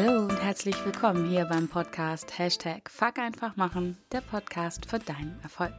Hallo 0.00 0.26
und 0.26 0.40
herzlich 0.40 0.76
willkommen 0.84 1.28
hier 1.28 1.44
beim 1.46 1.66
Podcast 1.66 2.38
Hashtag 2.38 2.88
Fuck 2.88 3.18
einfach 3.18 3.56
machen, 3.56 3.98
der 4.12 4.20
Podcast 4.20 4.86
für 4.86 5.00
deinen 5.00 5.36
Erfolg. 5.42 5.74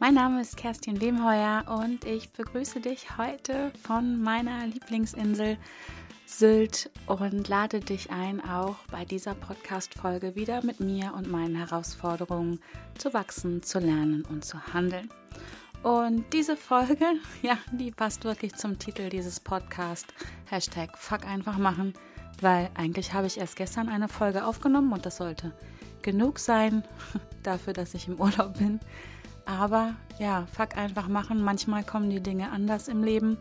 Mein 0.00 0.14
Name 0.14 0.40
ist 0.40 0.56
Kerstin 0.56 1.02
Wemheuer 1.02 1.64
und 1.68 2.06
ich 2.06 2.30
begrüße 2.30 2.80
dich 2.80 3.18
heute 3.18 3.72
von 3.82 4.22
meiner 4.22 4.66
Lieblingsinsel 4.66 5.58
Sylt 6.24 6.88
und 7.08 7.46
lade 7.46 7.80
dich 7.80 8.10
ein, 8.10 8.42
auch 8.42 8.76
bei 8.90 9.04
dieser 9.04 9.34
Podcast-Folge 9.34 10.34
wieder 10.34 10.64
mit 10.64 10.80
mir 10.80 11.12
und 11.12 11.30
meinen 11.30 11.56
Herausforderungen 11.56 12.60
zu 12.96 13.12
wachsen, 13.12 13.62
zu 13.62 13.80
lernen 13.80 14.24
und 14.30 14.46
zu 14.46 14.72
handeln. 14.72 15.10
Und 15.82 16.24
diese 16.32 16.56
Folge, 16.56 17.04
ja, 17.42 17.58
die 17.70 17.90
passt 17.90 18.24
wirklich 18.24 18.54
zum 18.54 18.78
Titel 18.78 19.10
dieses 19.10 19.40
Podcasts. 19.40 20.14
Hashtag 20.46 20.96
Fuck 20.96 21.26
einfach 21.26 21.58
machen, 21.58 21.92
weil 22.40 22.70
eigentlich 22.74 23.12
habe 23.12 23.26
ich 23.26 23.38
erst 23.38 23.56
gestern 23.56 23.88
eine 23.88 24.08
Folge 24.08 24.44
aufgenommen 24.44 24.92
und 24.92 25.06
das 25.06 25.16
sollte 25.16 25.52
genug 26.02 26.38
sein 26.38 26.84
dafür, 27.42 27.72
dass 27.72 27.94
ich 27.94 28.08
im 28.08 28.20
Urlaub 28.20 28.58
bin. 28.58 28.80
Aber 29.44 29.94
ja, 30.18 30.46
Fuck 30.52 30.76
einfach 30.76 31.08
machen. 31.08 31.42
Manchmal 31.42 31.84
kommen 31.84 32.10
die 32.10 32.22
Dinge 32.22 32.50
anders 32.50 32.88
im 32.88 33.04
Leben 33.04 33.38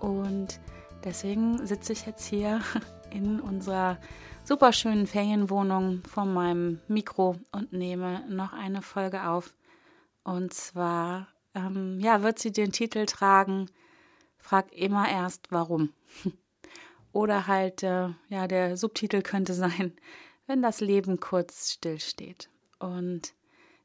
und 0.00 0.60
Deswegen 1.04 1.66
sitze 1.66 1.92
ich 1.92 2.06
jetzt 2.06 2.24
hier 2.26 2.60
in 3.10 3.40
unserer 3.40 3.98
super 4.44 4.72
schönen 4.72 5.06
Ferienwohnung 5.06 6.02
vor 6.04 6.24
meinem 6.24 6.80
Mikro 6.88 7.36
und 7.50 7.72
nehme 7.72 8.24
noch 8.28 8.52
eine 8.52 8.82
Folge 8.82 9.26
auf. 9.26 9.54
Und 10.22 10.54
zwar, 10.54 11.28
ähm, 11.54 11.98
ja, 11.98 12.22
wird 12.22 12.38
sie 12.38 12.52
den 12.52 12.70
Titel 12.70 13.06
tragen, 13.06 13.66
frag 14.38 14.72
immer 14.72 15.08
erst 15.08 15.50
warum. 15.50 15.90
Oder 17.12 17.46
halt, 17.46 17.82
äh, 17.82 18.08
ja, 18.28 18.46
der 18.48 18.76
Subtitel 18.76 19.22
könnte 19.22 19.54
sein, 19.54 19.92
wenn 20.46 20.62
das 20.62 20.80
Leben 20.80 21.20
kurz 21.20 21.72
stillsteht. 21.72 22.48
Und 22.78 23.34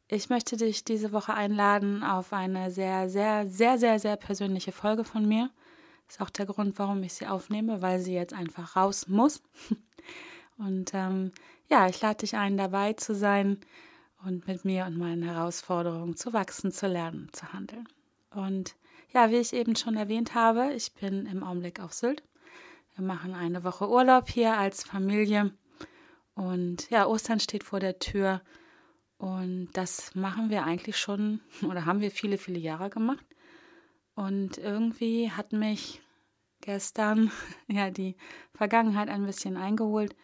ich 0.08 0.30
möchte 0.30 0.56
dich 0.56 0.86
diese 0.86 1.12
Woche 1.12 1.34
einladen 1.34 2.04
auf 2.04 2.32
eine 2.32 2.72
sehr, 2.72 3.10
sehr, 3.10 3.50
sehr, 3.50 3.78
sehr, 3.78 4.00
sehr 4.00 4.16
persönliche 4.16 4.72
Folge 4.72 5.04
von 5.04 5.28
mir. 5.28 5.50
Ist 6.08 6.22
auch 6.22 6.30
der 6.30 6.46
Grund, 6.46 6.80
warum 6.80 7.04
ich 7.04 7.14
sie 7.14 7.28
aufnehme, 7.28 7.82
weil 7.82 8.00
sie 8.00 8.14
jetzt 8.14 8.34
einfach 8.34 8.78
raus 8.78 9.08
muss. 9.08 9.42
Und 10.58 10.94
ähm, 10.94 11.32
ja, 11.70 11.88
ich 11.88 12.02
lade 12.02 12.20
dich 12.20 12.36
ein, 12.36 12.58
dabei 12.58 12.94
zu 12.94 13.14
sein 13.14 13.60
und 14.26 14.48
mit 14.48 14.66
mir 14.66 14.86
und 14.86 14.98
meinen 14.98 15.22
Herausforderungen 15.22 16.16
zu 16.16 16.34
wachsen, 16.34 16.72
zu 16.72 16.88
lernen, 16.88 17.30
zu 17.32 17.54
handeln. 17.54 17.88
Und 18.32 18.76
ja, 19.14 19.30
wie 19.30 19.38
ich 19.38 19.54
eben 19.54 19.76
schon 19.76 19.96
erwähnt 19.96 20.34
habe, 20.34 20.74
ich 20.74 20.94
bin 20.94 21.26
im 21.28 21.44
Augenblick 21.44 21.80
auf 21.80 21.94
Sylt. 21.94 22.24
Wir 22.98 23.06
machen 23.06 23.36
eine 23.36 23.64
Woche 23.64 23.88
Urlaub 23.88 24.28
hier 24.28 24.58
als 24.58 24.84
Familie. 24.84 25.54
Und 26.34 26.90
ja, 26.90 27.06
Ostern 27.06 27.40
steht 27.40 27.64
vor 27.64 27.80
der 27.80 28.00
Tür. 28.00 28.42
Und 29.20 29.70
das 29.74 30.16
machen 30.16 30.50
wir 30.50 30.64
eigentlich 30.64 30.98
schon 30.98 31.42
oder 31.62 31.86
haben 31.86 32.02
wir 32.02 32.10
viele, 32.10 32.40
viele 32.40 32.58
Jahre 32.58 32.90
gemacht. 32.90 33.24
Und 34.16 34.58
irgendwie 34.58 35.30
hat 35.30 35.54
mich 35.54 36.02
gestern 36.62 37.32
ja 37.68 37.92
die 37.92 38.16
Vergangenheit 38.56 39.10
ein 39.10 39.28
bisschen 39.28 39.58
eingeholt. 39.58 40.16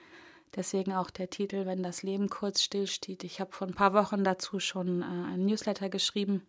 Deswegen 0.55 0.93
auch 0.93 1.11
der 1.11 1.29
Titel, 1.29 1.67
wenn 1.67 1.83
das 1.83 2.01
Leben 2.01 2.27
kurz 2.27 2.63
stillsteht. 2.63 3.23
Ich 3.23 3.39
habe 3.39 3.51
vor 3.51 3.67
ein 3.67 3.75
paar 3.75 3.93
Wochen 3.93 4.23
dazu 4.23 4.59
schon 4.59 5.03
äh, 5.03 5.05
ein 5.05 5.45
Newsletter 5.45 5.89
geschrieben. 5.89 6.41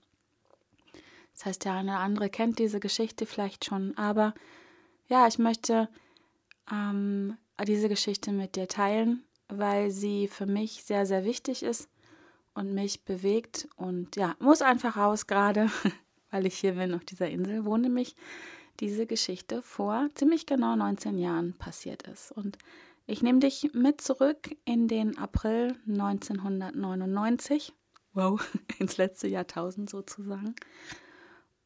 Das 1.35 1.45
heißt, 1.45 1.67
der 1.67 1.75
eine 1.75 1.93
oder 1.93 2.01
andere 2.01 2.31
kennt 2.31 2.59
diese 2.59 2.81
Geschichte 2.81 3.27
vielleicht 3.27 3.67
schon. 3.67 3.95
Aber 3.99 4.33
ja, 5.07 5.27
ich 5.27 5.39
möchte 5.39 5.91
ähm, 6.71 7.37
diese 7.67 7.89
Geschichte 7.89 8.33
mit 8.33 8.57
dir 8.57 8.69
teilen, 8.69 9.25
weil 9.49 9.91
sie 9.91 10.29
für 10.29 10.47
mich 10.47 10.85
sehr, 10.85 11.07
sehr 11.07 11.25
wichtig 11.25 11.63
ist 11.63 11.89
und 12.55 12.75
mich 12.75 13.05
bewegt. 13.05 13.69
Und 13.77 14.17
ja, 14.17 14.35
muss 14.39 14.63
einfach 14.63 14.97
raus 14.97 15.27
gerade. 15.27 15.71
weil 16.35 16.47
ich 16.47 16.59
hier 16.59 16.73
bin 16.73 16.95
auf 16.95 17.05
dieser 17.05 17.31
Insel, 17.31 17.65
wo 17.65 17.77
nämlich 17.77 18.17
diese 18.81 19.07
Geschichte 19.07 19.63
vor 19.63 20.09
ziemlich 20.17 20.47
genau 20.47 20.75
19 20.75 21.17
Jahren 21.17 21.55
passiert 21.55 22.09
ist. 22.09 22.33
Und 22.33 22.59
ich 23.07 23.23
nehme 23.23 23.39
dich 23.39 23.71
mit 23.73 24.01
zurück 24.01 24.57
in 24.65 24.89
den 24.89 25.17
April 25.17 25.77
1999. 25.87 27.73
Wow, 28.15 28.45
ins 28.81 28.97
letzte 28.97 29.29
Jahrtausend 29.29 29.89
sozusagen. 29.89 30.57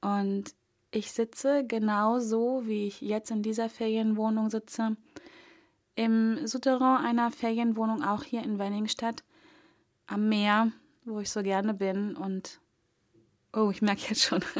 Und 0.03 0.54
ich 0.98 1.12
sitze 1.12 1.64
genauso, 1.66 2.62
wie 2.66 2.88
ich 2.88 3.00
jetzt 3.00 3.31
in 3.31 3.42
dieser 3.42 3.69
Ferienwohnung 3.69 4.50
sitze, 4.50 4.97
im 5.94 6.47
Souterrain 6.47 7.04
einer 7.04 7.31
Ferienwohnung, 7.31 8.03
auch 8.03 8.25
hier 8.25 8.42
in 8.42 8.59
Wenningstedt, 8.59 9.25
am 10.06 10.28
Meer, 10.28 10.72
wo 11.04 11.20
ich 11.20 11.31
so 11.31 11.42
gerne 11.42 11.75
bin 11.75 12.16
und 12.16 12.60
Oh, 13.53 13.70
ich 13.70 13.82
merke 13.82 14.03
jetzt 14.09 14.22
schon. 14.22 14.44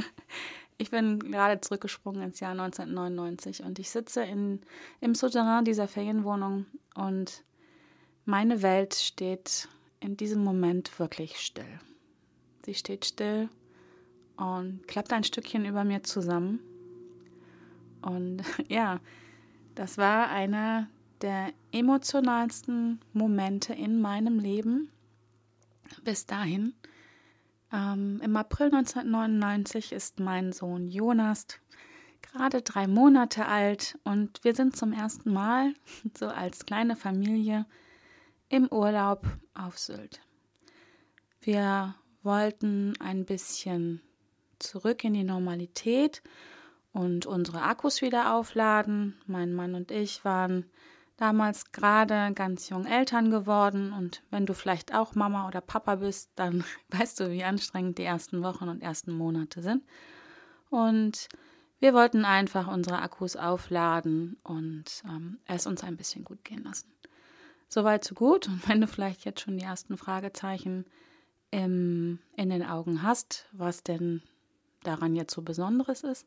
Ich 0.81 0.93
bin 0.93 1.19
gerade 1.19 1.61
zurückgesprungen 1.61 2.23
ins 2.23 2.39
Jahr 2.39 2.53
1999 2.53 3.65
und 3.65 3.81
ich 3.81 3.91
sitze 3.91 4.23
in, 4.23 4.61
im 5.01 5.17
Souterrain 5.17 5.65
dieser 5.65 5.89
Ferienwohnung 5.89 6.67
und 6.95 7.43
meine 8.25 8.63
Welt 8.63 8.95
steht 8.95 9.69
in 9.99 10.17
diesem 10.17 10.45
Moment 10.45 10.97
wirklich 11.01 11.41
still. 11.41 11.81
Sie 12.65 12.75
steht 12.75 13.07
still 13.07 13.49
und 14.39 14.87
klappt 14.87 15.13
ein 15.13 15.25
Stückchen 15.25 15.67
über 15.67 15.85
mir 15.85 16.03
zusammen. 16.03 16.61
Und 18.01 18.43
ja, 18.69 19.01
das 19.75 19.99
war 19.99 20.31
einer 20.31 20.89
der 21.21 21.53
emotionalsten 21.73 23.01
Momente 23.13 23.75
in 23.75 24.01
meinem 24.01 24.39
Leben 24.39 24.91
bis 26.05 26.27
dahin. 26.27 26.75
Ähm, 27.73 28.21
Im 28.23 28.37
April 28.37 28.67
1999 28.67 29.93
ist 29.93 30.21
mein 30.21 30.53
Sohn 30.53 30.89
Jonas 30.89 31.47
gerade 32.23 32.63
drei 32.63 32.87
Monate 32.87 33.47
alt 33.47 33.99
und 34.05 34.43
wir 34.45 34.55
sind 34.55 34.77
zum 34.77 34.93
ersten 34.93 35.33
Mal, 35.33 35.75
so 36.19 36.29
als 36.29 36.67
kleine 36.67 36.97
Familie, 36.97 37.67
im 38.49 38.69
Urlaub 38.69 39.27
auf 39.55 39.79
Sylt. 39.79 40.21
Wir 41.41 41.95
wollten 42.23 42.95
ein 43.01 43.25
bisschen 43.25 44.01
zurück 44.59 45.05
in 45.05 45.15
die 45.15 45.25
Normalität 45.25 46.23
und 46.93 47.27
unsere 47.27 47.63
Akkus 47.63 48.03
wieder 48.03 48.35
aufladen. 48.35 49.21
Mein 49.27 49.55
Mann 49.55 49.75
und 49.75 49.91
ich 49.91 50.25
waren 50.25 50.67
damals 51.17 51.73
gerade 51.73 52.33
ganz 52.35 52.69
jung 52.69 52.87
Eltern 52.87 53.31
geworden 53.31 53.93
und 53.93 54.23
wenn 54.31 54.47
du 54.47 54.55
vielleicht 54.55 54.95
auch 54.95 55.15
Mama 55.15 55.49
oder 55.49 55.61
Papa 55.61 55.97
bist, 55.97 56.31
dann 56.37 56.65
weißt 56.91 57.21
du, 57.21 57.31
wie 57.31 57.45
anstrengend 57.45 57.99
die 57.99 58.05
ersten 58.05 58.43
Wochen 58.43 58.69
und 58.69 58.83
ersten 58.83 59.13
Monate 59.13 59.63
sind. 59.63 59.85
Und 60.71 61.29
wir 61.81 61.95
wollten 61.95 62.25
einfach 62.25 62.67
unsere 62.67 63.01
Akkus 63.01 63.37
aufladen 63.37 64.37
und 64.43 65.03
ähm, 65.05 65.39
es 65.47 65.67
uns 65.67 65.85
ein 65.85 65.97
bisschen 65.97 66.25
gut 66.25 66.45
gehen 66.45 66.65
lassen. 66.65 66.93
Soweit, 67.69 68.05
so 68.05 68.15
gut. 68.15 68.49
Und 68.49 68.69
wenn 68.69 68.81
du 68.81 68.87
vielleicht 68.87 69.25
jetzt 69.25 69.41
schon 69.41 69.59
die 69.59 69.65
ersten 69.65 69.97
Fragezeichen 69.97 70.87
im, 71.51 72.19
in 72.35 72.51
den 72.51 72.65
Augen 72.65 73.03
hast, 73.03 73.47
was 73.53 73.83
denn 73.83 74.23
daran 74.83 75.15
jetzt 75.15 75.35
so 75.35 75.43
Besonderes 75.43 76.05
ist, 76.05 76.27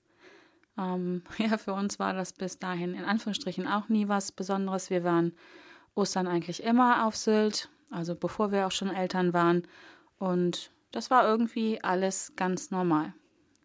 ähm, 0.77 1.23
ja, 1.37 1.57
für 1.57 1.73
uns 1.73 1.99
war 1.99 2.13
das 2.13 2.33
bis 2.33 2.59
dahin 2.59 2.93
in 2.93 3.05
Anführungsstrichen 3.05 3.67
auch 3.67 3.89
nie 3.89 4.07
was 4.07 4.31
Besonderes. 4.31 4.89
Wir 4.89 5.03
waren 5.03 5.33
Ostern 5.95 6.27
eigentlich 6.27 6.63
immer 6.63 7.05
auf 7.05 7.15
Sylt, 7.15 7.69
also 7.89 8.15
bevor 8.15 8.51
wir 8.51 8.67
auch 8.67 8.71
schon 8.71 8.89
Eltern 8.89 9.33
waren. 9.33 9.67
Und 10.17 10.71
das 10.91 11.09
war 11.09 11.27
irgendwie 11.27 11.83
alles 11.83 12.33
ganz 12.35 12.71
normal, 12.71 13.13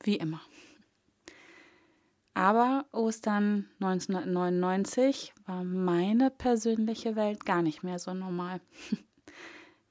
wie 0.02 0.16
immer. 0.16 0.40
Aber 2.34 2.84
Ostern 2.92 3.66
1999 3.80 5.32
war 5.46 5.64
meine 5.64 6.30
persönliche 6.30 7.16
Welt 7.16 7.46
gar 7.46 7.62
nicht 7.62 7.82
mehr 7.82 7.98
so 7.98 8.12
normal. 8.12 8.60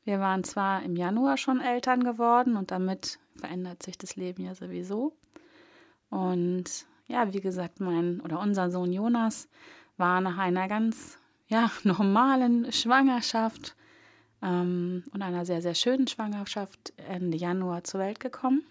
Wir 0.04 0.20
waren 0.20 0.44
zwar 0.44 0.84
im 0.84 0.96
Januar 0.96 1.38
schon 1.38 1.60
Eltern 1.60 2.04
geworden 2.04 2.56
und 2.56 2.70
damit 2.70 3.18
verändert 3.38 3.84
sich 3.84 3.98
das 3.98 4.16
Leben 4.16 4.44
ja 4.44 4.56
sowieso. 4.56 5.14
Und 6.10 6.86
ja, 7.08 7.34
wie 7.34 7.42
gesagt, 7.42 7.80
mein 7.80 8.22
oder 8.22 8.40
unser 8.40 8.72
Sohn 8.72 8.92
Jonas 8.92 9.48
war 9.98 10.22
nach 10.22 10.38
einer 10.38 10.68
ganz 10.68 11.18
ja, 11.48 11.72
normalen 11.84 12.72
Schwangerschaft 12.72 13.76
ähm, 14.42 15.04
und 15.12 15.22
einer 15.22 15.46
sehr, 15.46 15.62
sehr 15.62 15.76
schönen 15.76 16.08
Schwangerschaft 16.08 16.94
Ende 16.98 17.38
Januar 17.38 17.84
zur 17.84 18.00
Welt 18.02 18.20
gekommen. 18.20 18.64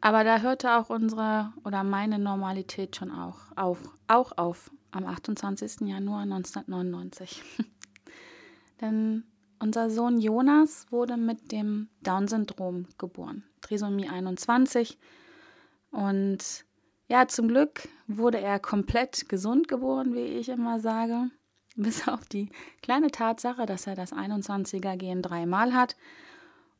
Aber 0.00 0.22
da 0.22 0.40
hörte 0.40 0.76
auch 0.76 0.90
unsere 0.90 1.52
oder 1.64 1.82
meine 1.82 2.18
Normalität 2.18 2.94
schon 2.94 3.10
auch 3.10 3.38
auf, 3.56 3.78
auch 4.06 4.36
auf 4.36 4.70
am 4.90 5.06
28. 5.06 5.80
Januar 5.88 6.22
1999. 6.22 7.42
Denn 8.82 9.24
unser 9.58 9.90
Sohn 9.90 10.20
Jonas 10.20 10.86
wurde 10.90 11.16
mit 11.16 11.52
dem 11.52 11.88
Down-Syndrom 12.02 12.86
geboren, 12.98 13.44
Trisomie 13.60 14.08
21 14.08 14.98
und 15.90 16.64
ja, 17.08 17.28
zum 17.28 17.48
Glück 17.48 17.88
wurde 18.06 18.40
er 18.40 18.58
komplett 18.58 19.28
gesund 19.28 19.68
geboren, 19.68 20.14
wie 20.14 20.24
ich 20.24 20.48
immer 20.48 20.80
sage. 20.80 21.30
bis 21.76 22.06
auf 22.08 22.26
die 22.26 22.50
kleine 22.82 23.10
Tatsache, 23.10 23.66
dass 23.66 23.86
er 23.86 23.94
das 23.94 24.12
21er 24.12 24.96
Gen 24.96 25.22
dreimal 25.22 25.74
hat. 25.74 25.96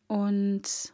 Und 0.06 0.92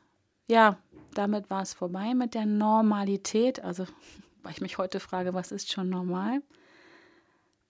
ja, 0.48 0.78
damit 1.14 1.50
war 1.50 1.62
es 1.62 1.74
vorbei 1.74 2.14
mit 2.14 2.34
der 2.34 2.46
Normalität. 2.46 3.62
Also, 3.62 3.86
weil 4.42 4.52
ich 4.52 4.60
mich 4.60 4.78
heute 4.78 5.00
frage, 5.00 5.34
was 5.34 5.52
ist 5.52 5.70
schon 5.70 5.90
normal? 5.90 6.42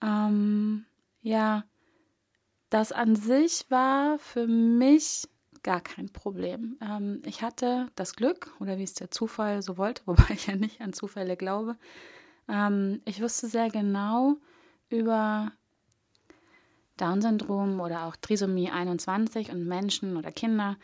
Ähm, 0.01 0.85
ja, 1.21 1.63
das 2.71 2.91
an 2.91 3.15
sich 3.15 3.65
war 3.69 4.17
für 4.17 4.47
mich 4.47 5.27
gar 5.61 5.81
kein 5.81 6.09
Problem. 6.09 6.77
Ähm, 6.81 7.21
ich 7.25 7.43
hatte 7.43 7.87
das 7.95 8.15
Glück, 8.15 8.51
oder 8.59 8.79
wie 8.79 8.83
es 8.83 8.95
der 8.95 9.11
Zufall 9.11 9.61
so 9.61 9.77
wollte, 9.77 10.01
wobei 10.07 10.33
ich 10.33 10.47
ja 10.47 10.55
nicht 10.55 10.81
an 10.81 10.93
Zufälle 10.93 11.37
glaube. 11.37 11.77
Ähm, 12.47 13.01
ich 13.05 13.21
wusste 13.21 13.47
sehr 13.47 13.69
genau 13.69 14.37
über 14.89 15.51
Down-Syndrom 16.97 17.79
oder 17.79 18.05
auch 18.05 18.15
Trisomie 18.15 18.71
21 18.71 19.51
und 19.51 19.65
Menschen 19.65 20.17
oder 20.17 20.31
Kinder 20.31 20.77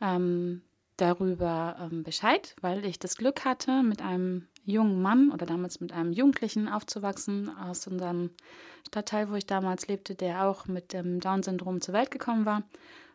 ähm, 0.00 0.62
darüber 0.96 1.76
ähm, 1.80 2.04
Bescheid, 2.04 2.54
weil 2.60 2.84
ich 2.84 2.98
das 2.98 3.16
Glück 3.16 3.44
hatte, 3.44 3.82
mit 3.82 4.00
einem 4.00 4.48
jungen 4.64 5.02
Mann 5.02 5.30
oder 5.32 5.46
damals 5.46 5.80
mit 5.80 5.92
einem 5.92 6.12
Jugendlichen 6.12 6.68
aufzuwachsen 6.68 7.56
aus 7.56 7.86
unserem 7.86 8.30
Stadtteil, 8.86 9.30
wo 9.30 9.34
ich 9.34 9.46
damals 9.46 9.88
lebte, 9.88 10.14
der 10.14 10.44
auch 10.46 10.66
mit 10.66 10.92
dem 10.92 11.20
Down-Syndrom 11.20 11.80
zur 11.80 11.94
Welt 11.94 12.10
gekommen 12.10 12.46
war. 12.46 12.62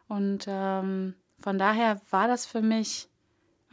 Und 0.08 0.46
ähm, 0.48 1.16
von 1.40 1.58
daher 1.58 2.02
war 2.10 2.28
das 2.28 2.46
für 2.46 2.62
mich 2.62 3.10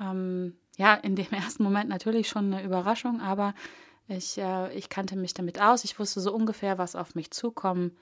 ähm, 0.01 0.57
ja 0.77 0.95
in 0.95 1.17
dem 1.17 1.27
ersten 1.31 1.63
Moment 1.63 1.89
natürlich 1.89 2.29
schon 2.29 2.53
eine 2.53 2.65
Überraschung, 2.65 3.21
aber 3.21 3.55
ich, 4.07 4.39
äh, 4.39 4.73
ich 4.77 4.89
kannte 4.89 5.17
mich 5.17 5.35
damit 5.35 5.61
aus. 5.61 5.85
Ich 5.85 5.99
wusste 5.99 6.21
so 6.21 6.33
ungefähr, 6.33 6.79
was 6.79 6.97
auf 6.97 7.15
mich 7.15 7.31
zukommen 7.31 7.97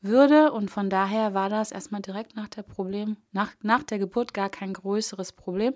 würde. 0.00 0.52
Und 0.52 0.70
von 0.70 0.90
daher 0.90 1.34
war 1.34 1.48
das 1.48 1.72
erstmal 1.72 2.02
direkt 2.02 2.36
nach 2.36 2.48
der 2.48 2.62
Problem, 2.62 3.16
nach, 3.32 3.52
nach 3.62 3.82
der 3.82 3.98
Geburt 3.98 4.34
gar 4.34 4.50
kein 4.50 4.72
größeres 4.72 5.32
Problem. 5.32 5.74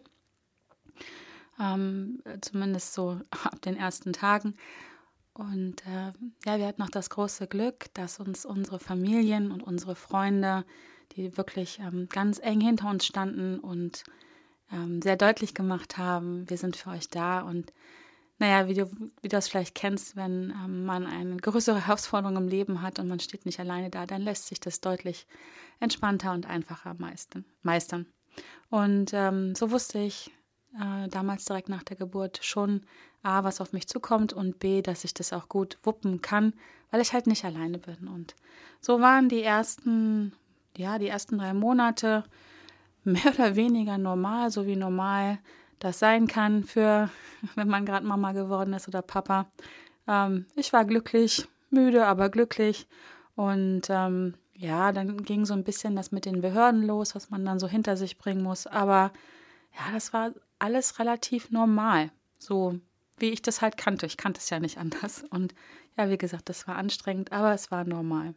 Ähm, 1.63 2.23
zumindest 2.41 2.93
so 2.93 3.21
ab 3.31 3.63
den 3.63 3.77
ersten 3.77 4.13
Tagen. 4.13 4.57
Und 5.33 5.87
äh, 5.87 6.13
ja, 6.45 6.59
wir 6.59 6.67
hatten 6.67 6.83
noch 6.83 6.91
das 6.91 7.09
große 7.09 7.47
Glück, 7.47 7.87
dass 7.95 8.19
uns 8.21 8.45
unsere 8.45 8.79
Familien 8.79 9.51
und 9.51 9.63
unsere 9.63 9.95
Freunde, 9.95 10.65
die 11.13 11.37
wirklich 11.37 11.79
ähm, 11.79 12.09
ganz 12.11 12.39
eng 12.39 12.61
hinter 12.61 12.91
uns 12.91 13.07
standen 13.07 13.59
und 13.59 14.05
ähm, 14.71 15.01
sehr 15.01 15.17
deutlich 15.17 15.55
gemacht 15.55 15.97
haben, 15.97 16.49
wir 16.51 16.59
sind 16.59 16.77
für 16.77 16.91
euch 16.91 17.09
da. 17.09 17.41
Und 17.41 17.73
naja, 18.39 18.69
wie 18.69 18.75
du, 18.75 18.91
wie 19.23 19.29
du 19.29 19.37
das 19.37 19.49
vielleicht 19.49 19.75
kennst, 19.75 20.17
wenn 20.17 20.51
ähm, 20.51 20.85
man 20.85 21.07
eine 21.07 21.37
größere 21.37 21.87
Herausforderung 21.87 22.37
im 22.37 22.49
Leben 22.49 22.83
hat 22.83 22.99
und 22.99 23.09
man 23.09 23.21
steht 23.21 23.47
nicht 23.47 23.61
alleine 23.61 23.89
da, 23.89 24.05
dann 24.05 24.23
lässt 24.23 24.49
sich 24.49 24.61
das 24.61 24.81
deutlich 24.81 25.27
entspannter 25.81 26.33
und 26.33 26.47
einfacher 26.47 26.95
meistern. 26.99 27.45
meistern. 27.63 28.07
Und 28.69 29.13
ähm, 29.15 29.55
so 29.55 29.71
wusste 29.71 29.99
ich 29.99 30.31
äh, 30.81 31.09
damals 31.09 31.45
direkt 31.45 31.69
nach 31.69 31.83
der 31.83 31.97
Geburt 31.97 32.41
schon 32.43 32.83
A, 33.23 33.45
was 33.45 33.61
auf 33.61 33.73
mich 33.73 33.87
zukommt 33.87 34.33
und 34.33 34.59
B, 34.59 34.83
dass 34.83 35.05
ich 35.05 35.15
das 35.15 35.33
auch 35.33 35.49
gut 35.49 35.79
wuppen 35.83 36.23
kann, 36.23 36.55
weil 36.91 37.01
ich 37.01 37.13
halt 37.13 37.27
nicht 37.27 37.45
alleine 37.45 37.79
bin. 37.79 38.09
Und 38.09 38.35
so 38.81 39.01
waren 39.01 39.29
die 39.29 39.43
ersten, 39.43 40.33
ja, 40.77 40.99
die 40.99 41.09
ersten 41.09 41.39
drei 41.39 41.55
Monate 41.55 42.25
mehr 43.05 43.33
oder 43.35 43.57
weniger 43.57 43.99
normal, 43.99 44.51
so 44.51 44.67
wie 44.67 44.77
normal 44.77 45.39
das 45.79 45.99
sein 45.99 46.27
kann 46.27 46.65
für, 46.65 47.11
wenn 47.55 47.69
man 47.69 47.87
gerade 47.87 48.07
Mama 48.07 48.33
geworden 48.33 48.73
ist 48.73 48.89
oder 48.89 49.03
Papa. 49.03 49.47
Ähm, 50.07 50.47
ich 50.57 50.73
war 50.73 50.85
glücklich, 50.85 51.49
müde, 51.71 52.07
aber 52.07 52.29
glücklich. 52.29 52.89
Und 53.35 53.83
ähm, 53.89 54.35
ja, 54.55 54.93
dann 54.93 55.25
ging 55.25 55.45
so 55.45 55.55
ein 55.55 55.65
bisschen 55.65 55.97
das 55.97 56.13
mit 56.13 56.25
den 56.25 56.41
Behörden 56.41 56.83
los, 56.83 57.15
was 57.15 57.31
man 57.31 57.45
dann 57.45 57.59
so 57.59 57.67
hinter 57.67 57.97
sich 57.97 58.19
bringen 58.19 58.43
muss. 58.43 58.67
Aber 58.67 59.13
ja, 59.75 59.93
das 59.93 60.13
war 60.13 60.33
alles 60.63 60.99
relativ 60.99 61.51
normal. 61.51 62.11
So 62.39 62.79
wie 63.19 63.31
ich 63.31 63.43
das 63.43 63.63
halt 63.63 63.77
kannte. 63.77 64.07
Ich 64.07 64.17
kannte 64.17 64.41
es 64.41 64.51
ja 64.51 64.61
nicht 64.61 64.79
anders. 64.79 65.25
Und 65.31 65.55
ja, 65.97 66.09
wie 66.11 66.19
gesagt, 66.19 66.49
das 66.49 66.67
war 66.67 66.77
anstrengend, 66.77 67.33
aber 67.33 67.53
es 67.53 67.71
war 67.71 67.85
normal. 67.85 68.35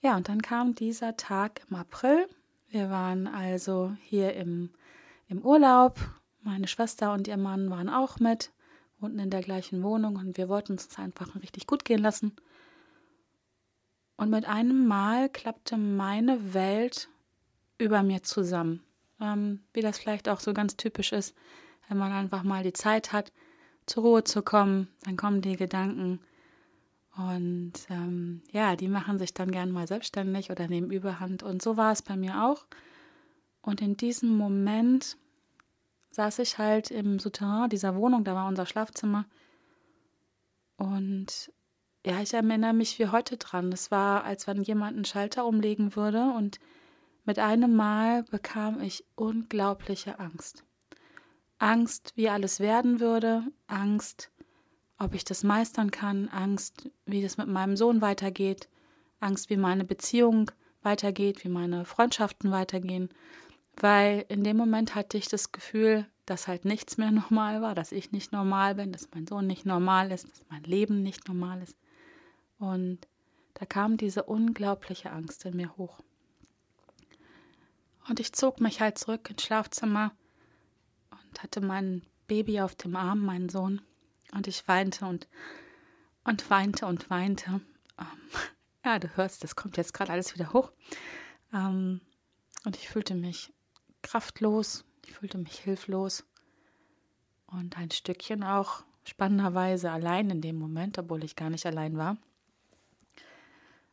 Ja, 0.00 0.16
und 0.16 0.28
dann 0.28 0.42
kam 0.42 0.74
dieser 0.74 1.16
Tag 1.16 1.62
im 1.68 1.76
April. 1.76 2.28
Wir 2.68 2.90
waren 2.90 3.26
also 3.26 3.96
hier 4.00 4.34
im 4.34 4.70
im 5.28 5.44
Urlaub. 5.44 5.98
Meine 6.42 6.68
Schwester 6.68 7.12
und 7.12 7.26
ihr 7.26 7.36
Mann 7.36 7.70
waren 7.70 7.88
auch 7.88 8.18
mit, 8.20 8.52
wohnten 9.00 9.18
in 9.18 9.30
der 9.30 9.40
gleichen 9.40 9.82
Wohnung 9.82 10.16
und 10.16 10.36
wir 10.36 10.48
wollten 10.48 10.72
uns 10.72 10.98
einfach 10.98 11.34
richtig 11.36 11.66
gut 11.66 11.84
gehen 11.84 12.00
lassen. 12.00 12.36
Und 14.16 14.30
mit 14.30 14.46
einem 14.46 14.86
Mal 14.86 15.28
klappte 15.28 15.76
meine 15.76 16.54
Welt 16.54 17.08
über 17.78 18.02
mir 18.02 18.22
zusammen. 18.22 18.82
Ähm, 19.20 19.60
wie 19.72 19.80
das 19.80 19.98
vielleicht 19.98 20.28
auch 20.28 20.40
so 20.40 20.52
ganz 20.52 20.76
typisch 20.76 21.12
ist, 21.12 21.34
wenn 21.88 21.98
man 21.98 22.12
einfach 22.12 22.42
mal 22.42 22.62
die 22.62 22.72
Zeit 22.72 23.12
hat, 23.12 23.32
zur 23.86 24.02
Ruhe 24.02 24.24
zu 24.24 24.42
kommen, 24.42 24.88
dann 25.02 25.16
kommen 25.16 25.42
die 25.42 25.56
Gedanken. 25.56 26.20
Und 27.16 27.74
ähm, 27.90 28.42
ja, 28.50 28.76
die 28.76 28.88
machen 28.88 29.18
sich 29.18 29.34
dann 29.34 29.50
gern 29.50 29.70
mal 29.70 29.86
selbstständig 29.86 30.50
oder 30.50 30.66
nehmen 30.66 30.90
Überhand. 30.90 31.42
Und 31.42 31.62
so 31.62 31.76
war 31.76 31.92
es 31.92 32.02
bei 32.02 32.16
mir 32.16 32.44
auch. 32.44 32.66
Und 33.62 33.80
in 33.80 33.96
diesem 33.96 34.36
Moment 34.36 35.16
saß 36.10 36.40
ich 36.40 36.58
halt 36.58 36.90
im 36.90 37.18
Souterrain 37.18 37.70
dieser 37.70 37.94
Wohnung, 37.96 38.24
da 38.24 38.34
war 38.34 38.48
unser 38.48 38.66
Schlafzimmer. 38.66 39.26
Und 40.76 41.52
ja, 42.04 42.20
ich 42.20 42.34
erinnere 42.34 42.74
mich 42.74 42.98
wie 42.98 43.08
heute 43.08 43.36
dran. 43.36 43.72
Es 43.72 43.90
war, 43.90 44.24
als 44.24 44.46
wenn 44.46 44.62
jemand 44.62 44.96
einen 44.96 45.04
Schalter 45.04 45.46
umlegen 45.46 45.96
würde 45.96 46.32
und 46.36 46.58
mit 47.24 47.38
einem 47.38 47.74
Mal 47.74 48.24
bekam 48.24 48.80
ich 48.80 49.04
unglaubliche 49.14 50.18
Angst. 50.18 50.64
Angst, 51.58 52.12
wie 52.16 52.28
alles 52.28 52.60
werden 52.60 53.00
würde, 53.00 53.44
Angst, 53.66 54.30
ob 54.98 55.14
ich 55.14 55.24
das 55.24 55.44
meistern 55.44 55.90
kann, 55.90 56.28
Angst, 56.28 56.90
wie 57.06 57.22
das 57.22 57.36
mit 57.36 57.48
meinem 57.48 57.76
Sohn 57.76 58.00
weitergeht, 58.00 58.68
Angst, 59.20 59.50
wie 59.50 59.56
meine 59.56 59.84
Beziehung 59.84 60.50
weitergeht, 60.82 61.44
wie 61.44 61.48
meine 61.48 61.84
Freundschaften 61.84 62.50
weitergehen 62.50 63.08
weil 63.76 64.24
in 64.28 64.44
dem 64.44 64.56
Moment 64.56 64.94
hatte 64.94 65.16
ich 65.16 65.28
das 65.28 65.52
Gefühl, 65.52 66.06
dass 66.26 66.48
halt 66.48 66.64
nichts 66.64 66.96
mehr 66.96 67.10
normal 67.10 67.62
war, 67.62 67.74
dass 67.74 67.92
ich 67.92 68.12
nicht 68.12 68.32
normal 68.32 68.76
bin, 68.76 68.92
dass 68.92 69.08
mein 69.14 69.26
Sohn 69.26 69.46
nicht 69.46 69.66
normal 69.66 70.10
ist, 70.12 70.30
dass 70.30 70.44
mein 70.48 70.62
Leben 70.64 71.02
nicht 71.02 71.28
normal 71.28 71.62
ist. 71.62 71.76
Und 72.58 73.06
da 73.54 73.66
kam 73.66 73.96
diese 73.96 74.24
unglaubliche 74.24 75.10
Angst 75.10 75.44
in 75.44 75.56
mir 75.56 75.76
hoch. 75.76 76.00
Und 78.08 78.20
ich 78.20 78.32
zog 78.32 78.60
mich 78.60 78.80
halt 78.80 78.98
zurück 78.98 79.30
ins 79.30 79.42
Schlafzimmer 79.42 80.12
und 81.10 81.42
hatte 81.42 81.60
mein 81.60 82.02
Baby 82.26 82.60
auf 82.60 82.74
dem 82.74 82.96
Arm, 82.96 83.24
meinen 83.24 83.48
Sohn. 83.48 83.80
Und 84.32 84.46
ich 84.46 84.66
weinte 84.68 85.06
und, 85.06 85.28
und 86.24 86.48
weinte 86.50 86.86
und 86.86 87.08
weinte. 87.10 87.60
Ähm, 87.98 88.06
ja, 88.84 88.98
du 88.98 89.08
hörst, 89.16 89.44
das 89.44 89.56
kommt 89.56 89.76
jetzt 89.76 89.94
gerade 89.94 90.12
alles 90.12 90.34
wieder 90.34 90.52
hoch. 90.52 90.72
Ähm, 91.52 92.00
und 92.64 92.76
ich 92.76 92.88
fühlte 92.88 93.14
mich 93.14 93.52
kraftlos, 94.02 94.84
ich 95.06 95.12
fühlte 95.12 95.38
mich 95.38 95.58
hilflos 95.58 96.24
und 97.46 97.76
ein 97.78 97.90
Stückchen 97.90 98.42
auch 98.42 98.84
spannenderweise 99.04 99.90
allein 99.90 100.30
in 100.30 100.40
dem 100.40 100.56
Moment, 100.56 100.98
obwohl 100.98 101.24
ich 101.24 101.36
gar 101.36 101.50
nicht 101.50 101.66
allein 101.66 101.96
war. 101.96 102.16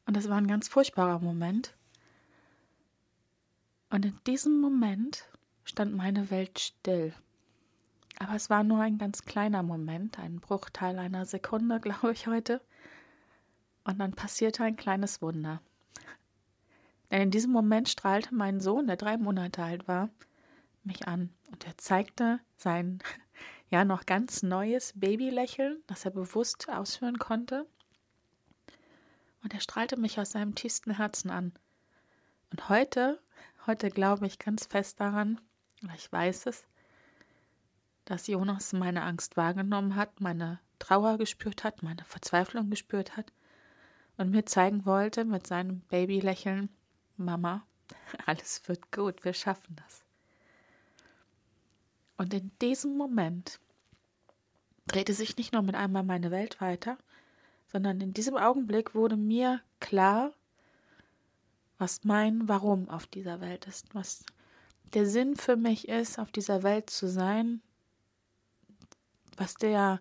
Und 0.06 0.18
es 0.18 0.30
war 0.30 0.38
ein 0.38 0.48
ganz 0.48 0.68
furchtbarer 0.68 1.20
Moment. 1.20 1.76
Und 3.92 4.06
in 4.06 4.18
diesem 4.26 4.62
Moment 4.62 5.26
stand 5.66 5.94
meine 5.96 6.32
Welt 6.32 6.60
still. 6.60 7.14
Aber 8.20 8.36
es 8.36 8.50
war 8.50 8.64
nur 8.64 8.80
ein 8.80 8.98
ganz 8.98 9.26
kleiner 9.26 9.64
Moment, 9.64 10.18
ein 10.18 10.40
Bruchteil 10.40 10.98
einer 10.98 11.26
Sekunde, 11.26 11.80
glaube 11.82 12.14
ich 12.14 12.26
heute. 12.26 12.62
Und 13.84 14.00
dann 14.00 14.14
passierte 14.14 14.64
ein 14.64 14.78
kleines 14.78 15.22
Wunder. 15.22 15.62
Denn 17.10 17.24
in 17.24 17.32
diesem 17.32 17.52
Moment 17.52 17.90
strahlte 17.90 18.34
mein 18.34 18.62
Sohn, 18.62 18.88
der 18.88 18.96
drei 18.96 19.18
Monate 19.18 19.62
alt 19.62 19.88
war, 19.88 20.10
mich 20.84 21.08
an 21.08 21.30
und 21.52 21.68
er 21.68 21.78
zeigte 21.78 22.40
sein 22.56 23.00
ja 23.70 23.84
noch 23.84 24.06
ganz 24.06 24.42
neues 24.42 24.94
Babylächeln, 24.96 25.84
das 25.88 26.06
er 26.06 26.12
bewusst 26.12 26.70
ausführen 26.70 27.20
konnte. 27.20 27.68
Und 29.44 29.54
er 29.54 29.60
strahlte 29.60 29.98
mich 29.98 30.20
aus 30.20 30.32
seinem 30.32 30.56
tiefsten 30.56 30.92
Herzen 30.92 31.30
an. 31.30 31.52
Und 32.52 32.70
heute, 32.70 33.20
heute 33.68 33.90
glaube 33.90 34.28
ich 34.28 34.40
ganz 34.40 34.66
fest 34.66 35.00
daran, 35.00 35.40
oder 35.84 35.94
ich 35.96 36.12
weiß 36.12 36.46
es, 36.48 36.66
dass 38.06 38.28
Jonas 38.28 38.74
meine 38.74 39.04
Angst 39.04 39.38
wahrgenommen 39.38 39.96
hat, 39.96 40.22
meine 40.22 40.60
Trauer 40.80 41.18
gespürt 41.18 41.64
hat, 41.64 41.84
meine 41.84 42.04
Verzweiflung 42.04 42.70
gespürt 42.70 43.16
hat 43.16 43.32
und 44.18 44.32
mir 44.32 44.46
zeigen 44.46 44.86
wollte 44.86 45.26
mit 45.26 45.48
seinem 45.48 45.82
Babylächeln, 45.82 46.70
Mama, 47.18 47.66
alles 48.26 48.68
wird 48.68 48.92
gut, 48.92 49.24
wir 49.24 49.34
schaffen 49.34 49.76
das. 49.76 50.04
Und 52.18 52.34
in 52.34 52.52
diesem 52.62 52.98
Moment 52.98 53.60
drehte 54.88 55.14
sich 55.14 55.38
nicht 55.38 55.54
nur 55.54 55.62
mit 55.62 55.76
einmal 55.76 56.04
meine 56.04 56.32
Welt 56.32 56.62
weiter, 56.62 56.98
sondern 57.68 58.02
in 58.02 58.14
diesem 58.14 58.36
Augenblick 58.38 58.94
wurde 58.94 59.18
mir 59.18 59.62
klar, 59.80 60.34
was 61.82 62.04
mein 62.04 62.48
Warum 62.48 62.88
auf 62.90 63.08
dieser 63.08 63.42
Welt 63.42 63.66
ist, 63.66 63.96
was 63.96 64.24
der 64.94 65.08
Sinn 65.08 65.36
für 65.36 65.56
mich 65.56 65.90
ist, 65.90 66.20
auf 66.20 66.32
dieser 66.32 66.62
Welt 66.62 66.92
zu 66.92 67.10
sein, 67.10 67.60
was 69.36 69.56
der, 69.56 70.00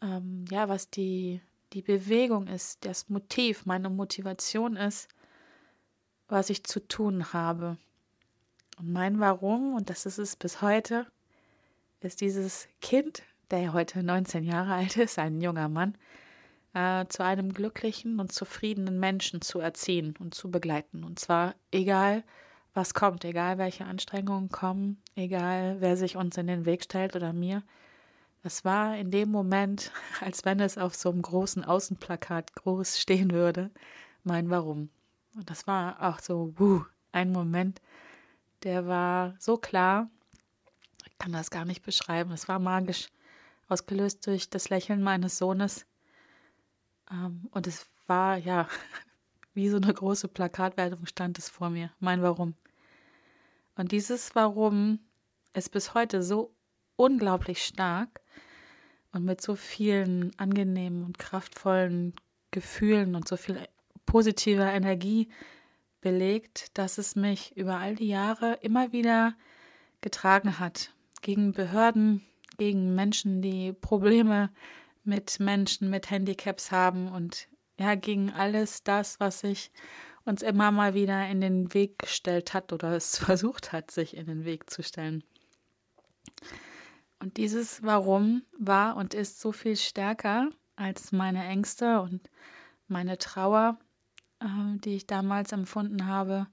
ähm, 0.00 0.44
ja, 0.48 0.68
was 0.68 0.88
die, 0.88 1.40
die 1.72 1.82
Bewegung 1.82 2.46
ist, 2.46 2.84
das 2.84 3.08
Motiv, 3.08 3.66
meine 3.66 3.90
Motivation 3.90 4.76
ist, 4.76 5.08
was 6.28 6.48
ich 6.48 6.62
zu 6.62 6.86
tun 6.86 7.32
habe. 7.32 7.76
Und 8.78 8.92
mein 8.92 9.18
Warum, 9.18 9.74
und 9.74 9.90
das 9.90 10.06
ist 10.06 10.18
es 10.18 10.36
bis 10.36 10.62
heute, 10.62 11.08
ist 12.02 12.20
dieses 12.20 12.68
Kind, 12.80 13.24
der 13.50 13.72
heute 13.72 14.04
19 14.04 14.44
Jahre 14.44 14.74
alt 14.74 14.96
ist, 14.96 15.18
ein 15.18 15.40
junger 15.40 15.68
Mann, 15.68 15.98
äh, 16.78 17.08
zu 17.08 17.24
einem 17.24 17.52
glücklichen 17.52 18.20
und 18.20 18.30
zufriedenen 18.30 19.00
Menschen 19.00 19.42
zu 19.42 19.58
erziehen 19.58 20.14
und 20.20 20.34
zu 20.34 20.48
begleiten. 20.50 21.02
Und 21.02 21.18
zwar 21.18 21.56
egal, 21.72 22.22
was 22.72 22.94
kommt, 22.94 23.24
egal 23.24 23.58
welche 23.58 23.84
Anstrengungen 23.84 24.50
kommen, 24.50 25.02
egal 25.16 25.80
wer 25.80 25.96
sich 25.96 26.16
uns 26.16 26.36
in 26.36 26.46
den 26.46 26.66
Weg 26.66 26.84
stellt 26.84 27.16
oder 27.16 27.32
mir. 27.32 27.64
Das 28.44 28.64
war 28.64 28.96
in 28.96 29.10
dem 29.10 29.30
Moment, 29.30 29.90
als 30.20 30.44
wenn 30.44 30.60
es 30.60 30.78
auf 30.78 30.94
so 30.94 31.10
einem 31.10 31.22
großen 31.22 31.64
Außenplakat 31.64 32.54
groß 32.54 33.00
stehen 33.00 33.32
würde, 33.32 33.70
mein 34.22 34.48
Warum. 34.48 34.90
Und 35.34 35.50
das 35.50 35.66
war 35.66 36.00
auch 36.00 36.20
so, 36.20 36.54
wuh, 36.56 36.84
ein 37.10 37.32
Moment, 37.32 37.80
der 38.62 38.86
war 38.86 39.34
so 39.40 39.56
klar, 39.56 40.10
ich 41.06 41.18
kann 41.18 41.32
das 41.32 41.50
gar 41.50 41.64
nicht 41.64 41.82
beschreiben. 41.82 42.30
Es 42.30 42.46
war 42.46 42.60
magisch, 42.60 43.08
ausgelöst 43.68 44.26
durch 44.26 44.48
das 44.48 44.68
Lächeln 44.68 45.02
meines 45.02 45.38
Sohnes. 45.38 45.87
Ähm, 47.10 47.48
und 47.50 47.66
es 47.66 47.86
war, 48.06 48.36
ja, 48.36 48.68
wie 49.54 49.68
so 49.68 49.76
eine 49.76 49.92
große 49.92 50.28
Plakatwertung 50.28 51.06
stand 51.06 51.38
es 51.38 51.48
vor 51.48 51.70
mir. 51.70 51.90
Mein 52.00 52.22
Warum. 52.22 52.54
Und 53.76 53.92
dieses 53.92 54.34
Warum 54.34 55.00
ist 55.54 55.70
bis 55.70 55.94
heute 55.94 56.22
so 56.22 56.54
unglaublich 56.96 57.64
stark 57.64 58.20
und 59.12 59.24
mit 59.24 59.40
so 59.40 59.54
vielen 59.54 60.32
angenehmen 60.38 61.04
und 61.04 61.18
kraftvollen 61.18 62.14
Gefühlen 62.50 63.14
und 63.14 63.28
so 63.28 63.36
viel 63.36 63.60
positiver 64.06 64.72
Energie 64.72 65.28
belegt, 66.00 66.76
dass 66.78 66.98
es 66.98 67.14
mich 67.16 67.56
über 67.56 67.76
all 67.76 67.94
die 67.94 68.08
Jahre 68.08 68.58
immer 68.62 68.92
wieder 68.92 69.34
getragen 70.00 70.58
hat. 70.58 70.94
Gegen 71.20 71.52
Behörden, 71.52 72.24
gegen 72.56 72.94
Menschen, 72.94 73.42
die 73.42 73.72
Probleme 73.72 74.50
mit 75.08 75.40
Menschen 75.40 75.90
mit 75.90 76.10
Handicaps 76.10 76.70
haben 76.70 77.08
und 77.08 77.48
ja, 77.78 77.94
gegen 77.94 78.30
alles 78.30 78.82
das, 78.84 79.18
was 79.18 79.40
sich 79.40 79.72
uns 80.24 80.42
immer 80.42 80.70
mal 80.70 80.94
wieder 80.94 81.26
in 81.28 81.40
den 81.40 81.74
Weg 81.74 81.98
gestellt 81.98 82.54
hat 82.54 82.72
oder 82.72 82.92
es 82.92 83.18
versucht 83.24 83.72
hat, 83.72 83.90
sich 83.90 84.16
in 84.16 84.26
den 84.26 84.44
Weg 84.44 84.70
zu 84.70 84.82
stellen. 84.82 85.24
Und 87.18 87.36
dieses 87.36 87.82
Warum 87.82 88.42
war 88.56 88.96
und 88.96 89.14
ist 89.14 89.40
so 89.40 89.50
viel 89.50 89.76
stärker 89.76 90.50
als 90.76 91.10
meine 91.10 91.44
Ängste 91.44 92.00
und 92.00 92.30
meine 92.86 93.18
Trauer 93.18 93.78
äh, 94.40 94.78
die 94.78 94.96
ich 94.96 95.06
damals 95.06 95.52
empfunden 95.52 96.06
habe, 96.06 96.46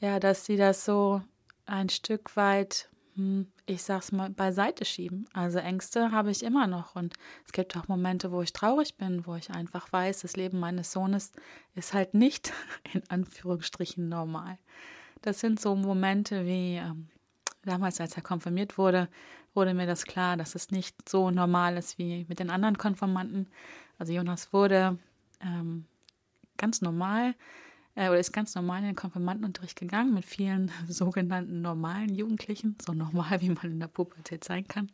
ja, 0.00 0.20
dass 0.20 0.44
sie 0.44 0.56
das 0.56 0.84
so 0.84 1.22
ein 1.66 1.88
Stück 1.88 2.36
weit, 2.36 2.88
ich 3.66 3.82
sag's 3.82 4.12
mal, 4.12 4.30
beiseite 4.30 4.84
schieben. 4.84 5.28
Also 5.32 5.58
Ängste 5.58 6.12
habe 6.12 6.30
ich 6.30 6.42
immer 6.42 6.66
noch 6.66 6.96
und 6.96 7.14
es 7.44 7.52
gibt 7.52 7.76
auch 7.76 7.88
Momente, 7.88 8.30
wo 8.32 8.42
ich 8.42 8.52
traurig 8.52 8.96
bin, 8.96 9.26
wo 9.26 9.34
ich 9.34 9.50
einfach 9.50 9.92
weiß, 9.92 10.20
das 10.20 10.36
Leben 10.36 10.60
meines 10.60 10.92
Sohnes 10.92 11.32
ist 11.74 11.94
halt 11.94 12.14
nicht 12.14 12.52
in 12.92 13.02
Anführungsstrichen 13.08 14.08
normal. 14.08 14.58
Das 15.22 15.40
sind 15.40 15.60
so 15.60 15.74
Momente 15.74 16.46
wie 16.46 16.76
ähm, 16.76 17.08
damals, 17.64 18.00
als 18.00 18.16
er 18.16 18.22
konfirmiert 18.22 18.78
wurde, 18.78 19.08
wurde 19.54 19.74
mir 19.74 19.86
das 19.86 20.04
klar, 20.04 20.36
dass 20.36 20.54
es 20.54 20.70
nicht 20.70 21.08
so 21.08 21.30
normal 21.30 21.76
ist 21.76 21.98
wie 21.98 22.24
mit 22.28 22.38
den 22.38 22.50
anderen 22.50 22.78
Konformanten. 22.78 23.48
Also 23.98 24.12
Jonas 24.12 24.52
wurde 24.52 24.98
ähm, 25.40 25.86
ganz 26.56 26.80
normal 26.80 27.34
äh, 27.98 28.08
oder 28.08 28.18
ist 28.18 28.32
ganz 28.32 28.54
normal 28.54 28.80
in 28.80 28.86
den 28.86 28.94
Konfirmandenunterricht 28.94 29.78
gegangen 29.78 30.14
mit 30.14 30.24
vielen 30.24 30.70
sogenannten 30.88 31.60
normalen 31.60 32.14
Jugendlichen, 32.14 32.76
so 32.80 32.92
normal 32.92 33.40
wie 33.40 33.50
man 33.50 33.72
in 33.72 33.80
der 33.80 33.88
Pubertät 33.88 34.44
sein 34.44 34.66
kann. 34.68 34.92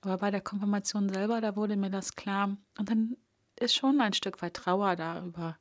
Aber 0.00 0.18
bei 0.18 0.30
der 0.30 0.40
Konfirmation 0.40 1.08
selber, 1.08 1.40
da 1.40 1.56
wurde 1.56 1.76
mir 1.76 1.90
das 1.90 2.16
klar. 2.16 2.56
Und 2.78 2.90
dann 2.90 3.16
ist 3.58 3.74
schon 3.74 4.00
ein 4.00 4.12
Stück 4.12 4.42
weit 4.42 4.54
Trauer 4.54 4.96
da 4.96 5.24
über 5.24 5.56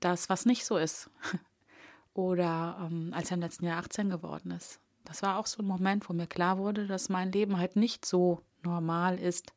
das, 0.00 0.28
was 0.28 0.46
nicht 0.46 0.64
so 0.64 0.76
ist. 0.76 1.10
Oder 2.14 2.88
ähm, 2.90 3.12
als 3.14 3.30
er 3.30 3.36
im 3.36 3.42
letzten 3.42 3.66
Jahr 3.66 3.78
18 3.78 4.10
geworden 4.10 4.50
ist. 4.50 4.80
Das 5.04 5.22
war 5.22 5.38
auch 5.38 5.46
so 5.46 5.62
ein 5.62 5.66
Moment, 5.66 6.08
wo 6.08 6.12
mir 6.12 6.26
klar 6.26 6.58
wurde, 6.58 6.86
dass 6.86 7.08
mein 7.08 7.32
Leben 7.32 7.58
halt 7.58 7.76
nicht 7.76 8.04
so 8.04 8.42
normal 8.62 9.18
ist, 9.18 9.52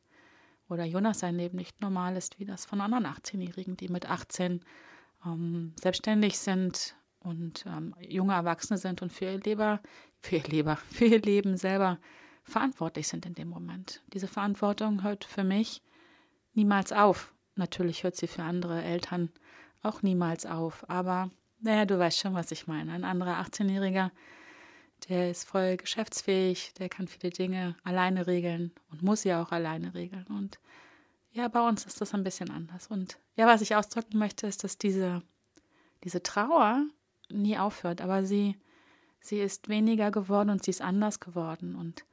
oder 0.68 0.84
Jonas 0.84 1.20
sein 1.20 1.36
Leben 1.36 1.58
nicht 1.58 1.80
normal 1.80 2.16
ist 2.16 2.40
wie 2.40 2.44
das 2.44 2.64
von 2.64 2.80
anderen 2.80 3.06
18-Jährigen, 3.06 3.76
die 3.76 3.88
mit 3.88 4.10
18 4.10 4.64
ähm, 5.26 5.74
selbstständig 5.80 6.38
sind 6.38 6.96
und 7.20 7.64
ähm, 7.66 7.94
junge 8.00 8.34
Erwachsene 8.34 8.78
sind 8.78 9.02
und 9.02 9.12
für 9.12 9.26
ihr 9.26 9.40
Leber, 9.40 9.80
für 10.20 10.36
ihr 10.36 10.44
Leber, 10.44 10.76
für 10.90 11.06
ihr 11.06 11.20
Leben 11.20 11.56
selber 11.56 11.98
verantwortlich 12.44 13.08
sind 13.08 13.26
in 13.26 13.34
dem 13.34 13.48
Moment. 13.48 14.02
Diese 14.12 14.28
Verantwortung 14.28 15.02
hört 15.02 15.24
für 15.24 15.44
mich 15.44 15.82
niemals 16.54 16.92
auf. 16.92 17.34
Natürlich 17.56 18.04
hört 18.04 18.16
sie 18.16 18.28
für 18.28 18.42
andere 18.42 18.82
Eltern 18.82 19.30
auch 19.82 20.02
niemals 20.02 20.46
auf. 20.46 20.88
Aber 20.88 21.30
naja, 21.60 21.84
du 21.84 21.98
weißt 21.98 22.18
schon, 22.18 22.34
was 22.34 22.52
ich 22.52 22.66
meine. 22.66 22.92
Ein 22.92 23.04
anderer 23.04 23.40
18-Jähriger 23.40 24.10
der 25.08 25.30
ist 25.30 25.44
voll 25.44 25.76
geschäftsfähig, 25.76 26.72
der 26.78 26.88
kann 26.88 27.06
viele 27.06 27.30
Dinge 27.30 27.76
alleine 27.84 28.26
regeln 28.26 28.72
und 28.90 29.02
muss 29.02 29.24
ja 29.24 29.42
auch 29.42 29.52
alleine 29.52 29.94
regeln. 29.94 30.26
Und 30.28 30.58
ja, 31.36 31.48
bei 31.48 31.60
uns 31.60 31.84
ist 31.84 32.00
das 32.00 32.14
ein 32.14 32.24
bisschen 32.24 32.50
anders. 32.50 32.86
Und 32.86 33.18
ja, 33.36 33.46
was 33.46 33.60
ich 33.60 33.76
ausdrücken 33.76 34.18
möchte, 34.18 34.46
ist, 34.46 34.64
dass 34.64 34.78
diese, 34.78 35.22
diese 36.02 36.22
Trauer 36.22 36.86
nie 37.28 37.58
aufhört, 37.58 38.00
aber 38.00 38.24
sie, 38.24 38.56
sie 39.20 39.40
ist 39.40 39.68
weniger 39.68 40.10
geworden 40.10 40.48
und 40.48 40.64
sie 40.64 40.70
ist 40.70 40.80
anders 40.80 41.20
geworden. 41.20 41.76
Und 41.76 42.04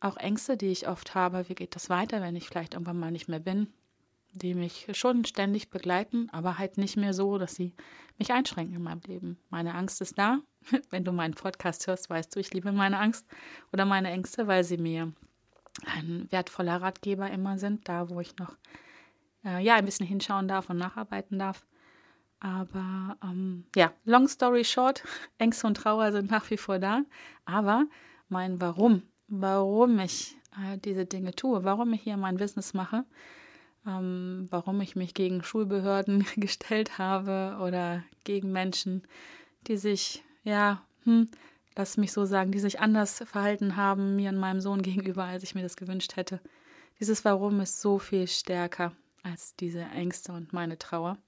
auch 0.00 0.16
Ängste, 0.16 0.56
die 0.56 0.68
ich 0.68 0.88
oft 0.88 1.14
habe, 1.14 1.48
wie 1.48 1.54
geht 1.54 1.76
das 1.76 1.90
weiter, 1.90 2.22
wenn 2.22 2.36
ich 2.36 2.46
vielleicht 2.46 2.72
irgendwann 2.72 2.98
mal 2.98 3.10
nicht 3.10 3.28
mehr 3.28 3.38
bin, 3.38 3.68
die 4.32 4.54
mich 4.54 4.88
schon 4.92 5.26
ständig 5.26 5.68
begleiten, 5.68 6.30
aber 6.32 6.56
halt 6.56 6.78
nicht 6.78 6.96
mehr 6.96 7.12
so, 7.12 7.36
dass 7.36 7.54
sie 7.54 7.74
mich 8.18 8.32
einschränken 8.32 8.76
in 8.76 8.82
meinem 8.82 9.02
Leben. 9.06 9.38
Meine 9.50 9.74
Angst 9.74 10.00
ist 10.00 10.18
da. 10.18 10.40
Wenn 10.90 11.04
du 11.04 11.12
meinen 11.12 11.34
Podcast 11.34 11.86
hörst, 11.86 12.08
weißt 12.08 12.34
du, 12.34 12.40
ich 12.40 12.54
liebe 12.54 12.72
meine 12.72 12.98
Angst 12.98 13.26
oder 13.72 13.84
meine 13.84 14.10
Ängste, 14.10 14.46
weil 14.46 14.64
sie 14.64 14.78
mir 14.78 15.12
ein 15.86 16.26
wertvoller 16.30 16.80
Ratgeber 16.80 17.30
immer 17.30 17.58
sind, 17.58 17.88
da 17.88 18.08
wo 18.08 18.20
ich 18.20 18.36
noch 18.36 18.56
äh, 19.44 19.62
ja 19.62 19.74
ein 19.74 19.84
bisschen 19.84 20.06
hinschauen 20.06 20.48
darf 20.48 20.70
und 20.70 20.78
nacharbeiten 20.78 21.38
darf. 21.38 21.64
Aber 22.40 23.16
ähm, 23.22 23.64
ja, 23.74 23.92
long 24.04 24.28
story 24.28 24.64
short, 24.64 25.02
Ängste 25.38 25.66
und 25.66 25.76
Trauer 25.76 26.12
sind 26.12 26.30
nach 26.30 26.50
wie 26.50 26.56
vor 26.56 26.78
da. 26.78 27.02
Aber 27.44 27.86
mein 28.28 28.60
Warum, 28.60 29.02
warum 29.28 29.98
ich 29.98 30.36
äh, 30.62 30.78
diese 30.78 31.06
Dinge 31.06 31.34
tue, 31.34 31.64
warum 31.64 31.92
ich 31.92 32.02
hier 32.02 32.16
mein 32.16 32.36
Business 32.36 32.74
mache, 32.74 33.04
ähm, 33.86 34.46
warum 34.50 34.80
ich 34.80 34.96
mich 34.96 35.14
gegen 35.14 35.42
Schulbehörden 35.42 36.26
gestellt 36.36 36.98
habe 36.98 37.58
oder 37.60 38.02
gegen 38.24 38.52
Menschen, 38.52 39.02
die 39.66 39.76
sich, 39.76 40.22
ja, 40.42 40.82
hm, 41.04 41.28
lass 41.76 41.96
mich 41.96 42.12
so 42.12 42.24
sagen, 42.24 42.52
die 42.52 42.60
sich 42.60 42.80
anders 42.80 43.22
verhalten 43.26 43.76
haben 43.76 44.16
mir 44.16 44.30
und 44.30 44.38
meinem 44.38 44.60
Sohn 44.60 44.82
gegenüber, 44.82 45.24
als 45.24 45.42
ich 45.42 45.54
mir 45.54 45.62
das 45.62 45.76
gewünscht 45.76 46.16
hätte. 46.16 46.40
Dieses 47.00 47.24
Warum 47.24 47.60
ist 47.60 47.80
so 47.80 47.98
viel 47.98 48.28
stärker 48.28 48.92
als 49.22 49.56
diese 49.56 49.80
Ängste 49.80 50.32
und 50.32 50.52
meine 50.52 50.78
Trauer. 50.78 51.18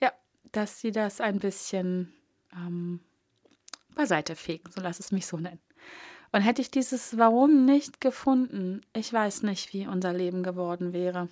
Ja, 0.00 0.12
dass 0.52 0.80
sie 0.80 0.90
das 0.90 1.20
ein 1.20 1.38
bisschen 1.38 2.12
ähm, 2.52 3.00
beiseite 3.94 4.36
fegen, 4.36 4.70
so 4.70 4.80
lass 4.80 5.00
es 5.00 5.12
mich 5.12 5.26
so 5.26 5.38
nennen. 5.38 5.60
Und 6.32 6.42
hätte 6.42 6.62
ich 6.62 6.70
dieses 6.70 7.18
Warum 7.18 7.64
nicht 7.64 8.00
gefunden, 8.00 8.82
ich 8.92 9.12
weiß 9.12 9.42
nicht, 9.42 9.72
wie 9.72 9.86
unser 9.86 10.12
Leben 10.12 10.42
geworden 10.42 10.92
wäre. 10.92 11.28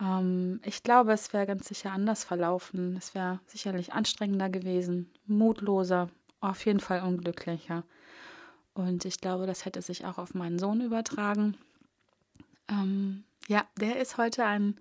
Ähm, 0.00 0.60
ich 0.64 0.82
glaube, 0.82 1.12
es 1.12 1.32
wäre 1.32 1.46
ganz 1.46 1.68
sicher 1.68 1.92
anders 1.92 2.24
verlaufen. 2.24 2.96
Es 2.96 3.14
wäre 3.14 3.40
sicherlich 3.46 3.92
anstrengender 3.92 4.50
gewesen, 4.50 5.10
mutloser, 5.26 6.10
auf 6.50 6.64
jeden 6.66 6.80
Fall 6.80 7.02
unglücklicher. 7.02 7.84
Und 8.74 9.04
ich 9.04 9.20
glaube, 9.20 9.46
das 9.46 9.64
hätte 9.64 9.80
sich 9.82 10.04
auch 10.04 10.18
auf 10.18 10.34
meinen 10.34 10.58
Sohn 10.58 10.80
übertragen. 10.80 11.56
Ähm, 12.68 13.24
ja, 13.48 13.64
der 13.76 14.00
ist 14.00 14.18
heute 14.18 14.44
ein 14.44 14.78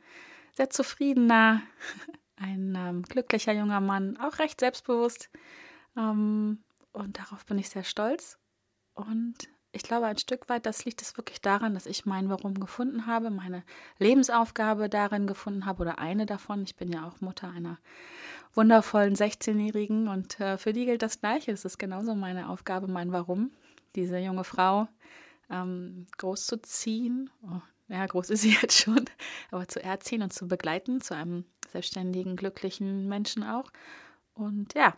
sehr 0.54 0.70
zufriedener, 0.70 1.62
ein 2.36 2.76
ähm, 2.78 3.04
glücklicher 3.04 3.54
junger 3.54 3.80
Mann, 3.80 4.18
auch 4.18 4.40
recht 4.40 4.60
selbstbewusst. 4.60 5.30
Ähm, 5.96 6.64
und 6.92 7.20
darauf 7.20 7.46
bin 7.46 7.58
ich 7.58 7.70
sehr 7.70 7.84
stolz. 7.84 8.38
Und 8.94 9.50
ich 9.72 9.84
glaube, 9.84 10.06
ein 10.06 10.18
Stück 10.18 10.48
weit, 10.48 10.66
das 10.66 10.86
liegt 10.86 11.02
es 11.02 11.18
wirklich 11.18 11.42
daran, 11.42 11.74
dass 11.74 11.86
ich 11.86 12.06
mein 12.06 12.30
Warum 12.30 12.60
gefunden 12.60 13.08
habe, 13.08 13.30
meine 13.30 13.64
Lebensaufgabe 14.00 14.90
darin 14.90 15.28
gefunden 15.28 15.66
habe 15.66 15.82
oder 15.82 16.00
eine 16.00 16.26
davon. 16.26 16.64
Ich 16.64 16.78
bin 16.78 16.92
ja 16.92 17.06
auch 17.06 17.20
Mutter 17.20 17.50
einer 17.50 17.78
wundervollen 18.56 19.16
16-Jährigen 19.16 20.08
und 20.08 20.40
äh, 20.40 20.58
für 20.58 20.74
die 20.74 20.86
gilt 20.86 21.02
das 21.02 21.20
Gleiche. 21.20 21.52
Es 21.52 21.66
ist 21.66 21.78
genauso 21.78 22.16
meine 22.16 22.50
Aufgabe, 22.50 22.88
mein 22.88 23.12
Warum, 23.12 23.52
diese 23.96 24.18
junge 24.18 24.44
Frau 24.44 24.88
ähm, 25.50 26.08
groß 26.18 26.48
zu 26.48 26.62
ziehen. 26.62 27.30
Oh, 27.44 27.62
ja, 27.90 28.06
groß 28.06 28.30
ist 28.32 28.42
sie 28.42 28.58
jetzt 28.62 28.80
schon, 28.80 29.06
aber 29.52 29.68
zu 29.68 29.84
erziehen 29.84 30.22
und 30.22 30.34
zu 30.34 30.48
begleiten, 30.48 31.02
zu 31.02 31.16
einem 31.16 31.46
selbstständigen, 31.70 32.36
glücklichen 32.36 33.08
Menschen 33.08 33.44
auch. 33.44 33.70
Und 34.34 34.74
ja, 34.74 34.96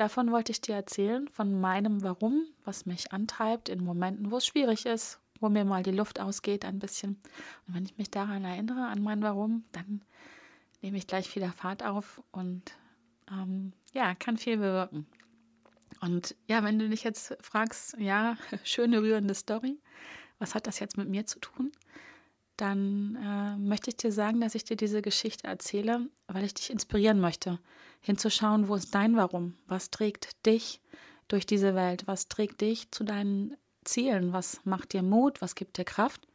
Davon 0.00 0.32
wollte 0.32 0.50
ich 0.50 0.62
dir 0.62 0.74
erzählen, 0.74 1.28
von 1.28 1.60
meinem 1.60 2.02
Warum, 2.02 2.46
was 2.64 2.86
mich 2.86 3.12
antreibt 3.12 3.68
in 3.68 3.84
Momenten, 3.84 4.30
wo 4.30 4.38
es 4.38 4.46
schwierig 4.46 4.86
ist, 4.86 5.20
wo 5.40 5.50
mir 5.50 5.66
mal 5.66 5.82
die 5.82 5.90
Luft 5.90 6.20
ausgeht 6.20 6.64
ein 6.64 6.78
bisschen. 6.78 7.20
Und 7.66 7.74
wenn 7.74 7.84
ich 7.84 7.98
mich 7.98 8.10
daran 8.10 8.44
erinnere, 8.46 8.86
an 8.86 9.02
mein 9.02 9.22
Warum, 9.22 9.64
dann 9.72 10.00
nehme 10.80 10.96
ich 10.96 11.06
gleich 11.06 11.36
wieder 11.36 11.52
Fahrt 11.52 11.84
auf 11.84 12.22
und 12.32 12.62
ähm, 13.30 13.72
ja, 13.92 14.14
kann 14.14 14.36
viel 14.36 14.56
bewirken. 14.56 15.06
Und 16.00 16.34
ja, 16.46 16.64
wenn 16.64 16.78
du 16.78 16.88
dich 16.88 17.04
jetzt 17.04 17.36
fragst, 17.40 17.96
ja, 17.98 18.36
schöne, 18.64 19.02
rührende 19.02 19.34
Story, 19.34 19.78
was 20.38 20.54
hat 20.54 20.66
das 20.66 20.78
jetzt 20.78 20.96
mit 20.96 21.08
mir 21.08 21.26
zu 21.26 21.38
tun? 21.38 21.72
dann 22.60 23.16
äh, 23.16 23.56
möchte 23.56 23.90
ich 23.90 23.96
dir 23.96 24.12
sagen, 24.12 24.40
dass 24.40 24.54
ich 24.54 24.64
dir 24.64 24.76
diese 24.76 25.00
Geschichte 25.00 25.46
erzähle, 25.46 26.08
weil 26.26 26.44
ich 26.44 26.54
dich 26.54 26.70
inspirieren 26.70 27.20
möchte, 27.20 27.58
hinzuschauen, 28.00 28.68
wo 28.68 28.74
ist 28.74 28.94
dein 28.94 29.16
Warum? 29.16 29.54
Was 29.66 29.90
trägt 29.90 30.44
dich 30.46 30.80
durch 31.28 31.46
diese 31.46 31.74
Welt? 31.74 32.06
Was 32.06 32.28
trägt 32.28 32.60
dich 32.60 32.90
zu 32.90 33.04
deinen 33.04 33.56
Zielen? 33.84 34.32
Was 34.32 34.60
macht 34.64 34.92
dir 34.92 35.02
Mut? 35.02 35.40
Was 35.40 35.54
gibt 35.54 35.78
dir 35.78 35.84
Kraft? 35.84 36.26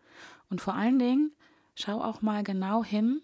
Und 0.49 0.61
vor 0.61 0.73
allen 0.73 0.97
Dingen, 0.97 1.31
schau 1.75 2.01
auch 2.01 2.21
mal 2.21 2.43
genau 2.43 2.83
hin, 2.83 3.21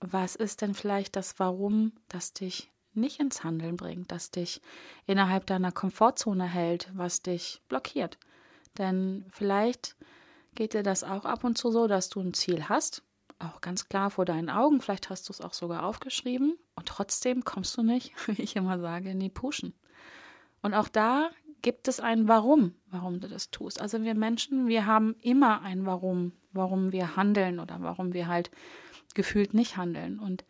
was 0.00 0.36
ist 0.36 0.62
denn 0.62 0.74
vielleicht 0.74 1.16
das 1.16 1.38
Warum, 1.38 1.92
das 2.08 2.32
dich 2.32 2.70
nicht 2.94 3.20
ins 3.20 3.44
Handeln 3.44 3.76
bringt, 3.76 4.10
das 4.10 4.30
dich 4.30 4.60
innerhalb 5.06 5.46
deiner 5.46 5.72
Komfortzone 5.72 6.44
hält, 6.44 6.90
was 6.94 7.22
dich 7.22 7.60
blockiert. 7.68 8.18
Denn 8.78 9.24
vielleicht 9.30 9.96
geht 10.54 10.74
dir 10.74 10.82
das 10.82 11.04
auch 11.04 11.24
ab 11.24 11.44
und 11.44 11.58
zu 11.58 11.70
so, 11.70 11.86
dass 11.86 12.08
du 12.08 12.20
ein 12.20 12.34
Ziel 12.34 12.68
hast, 12.68 13.02
auch 13.38 13.60
ganz 13.60 13.88
klar 13.88 14.10
vor 14.10 14.24
deinen 14.24 14.48
Augen, 14.48 14.80
vielleicht 14.80 15.10
hast 15.10 15.28
du 15.28 15.32
es 15.32 15.40
auch 15.40 15.52
sogar 15.52 15.84
aufgeschrieben 15.84 16.58
und 16.74 16.88
trotzdem 16.88 17.44
kommst 17.44 17.76
du 17.76 17.82
nicht, 17.82 18.12
wie 18.26 18.42
ich 18.42 18.56
immer 18.56 18.78
sage, 18.78 19.10
in 19.10 19.20
die 19.20 19.28
Puschen. 19.28 19.74
Und 20.62 20.74
auch 20.74 20.88
da 20.88 21.30
gibt 21.62 21.88
es 21.88 22.00
ein 22.00 22.28
Warum, 22.28 22.74
warum 22.90 23.20
du 23.20 23.28
das 23.28 23.50
tust. 23.50 23.80
Also 23.80 24.02
wir 24.02 24.14
Menschen, 24.14 24.68
wir 24.68 24.86
haben 24.86 25.16
immer 25.20 25.62
ein 25.62 25.84
Warum, 25.86 26.32
warum 26.52 26.92
wir 26.92 27.16
handeln 27.16 27.60
oder 27.60 27.78
warum 27.80 28.12
wir 28.12 28.26
halt 28.28 28.50
gefühlt 29.16 29.52
nicht 29.52 29.76
handeln. 29.76 30.20
Und 30.20 30.44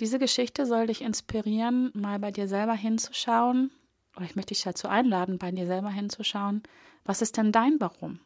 diese 0.00 0.18
Geschichte 0.18 0.66
soll 0.66 0.88
dich 0.88 1.00
inspirieren, 1.00 1.90
mal 1.94 2.18
bei 2.18 2.30
dir 2.30 2.46
selber 2.48 2.74
hinzuschauen, 2.74 3.70
oder 4.16 4.26
ich 4.26 4.36
möchte 4.36 4.52
dich 4.52 4.62
dazu 4.62 4.88
einladen, 4.88 5.38
bei 5.38 5.50
dir 5.50 5.66
selber 5.66 5.90
hinzuschauen, 5.90 6.62
was 7.04 7.22
ist 7.22 7.36
denn 7.36 7.52
dein 7.52 7.80
Warum? 7.80 8.20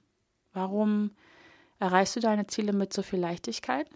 Warum 0.52 1.12
erreichst 1.78 2.16
du 2.16 2.20
deine 2.20 2.46
Ziele 2.46 2.72
mit 2.72 2.92
so 2.92 3.02
viel 3.02 3.20
Leichtigkeit? 3.20 3.88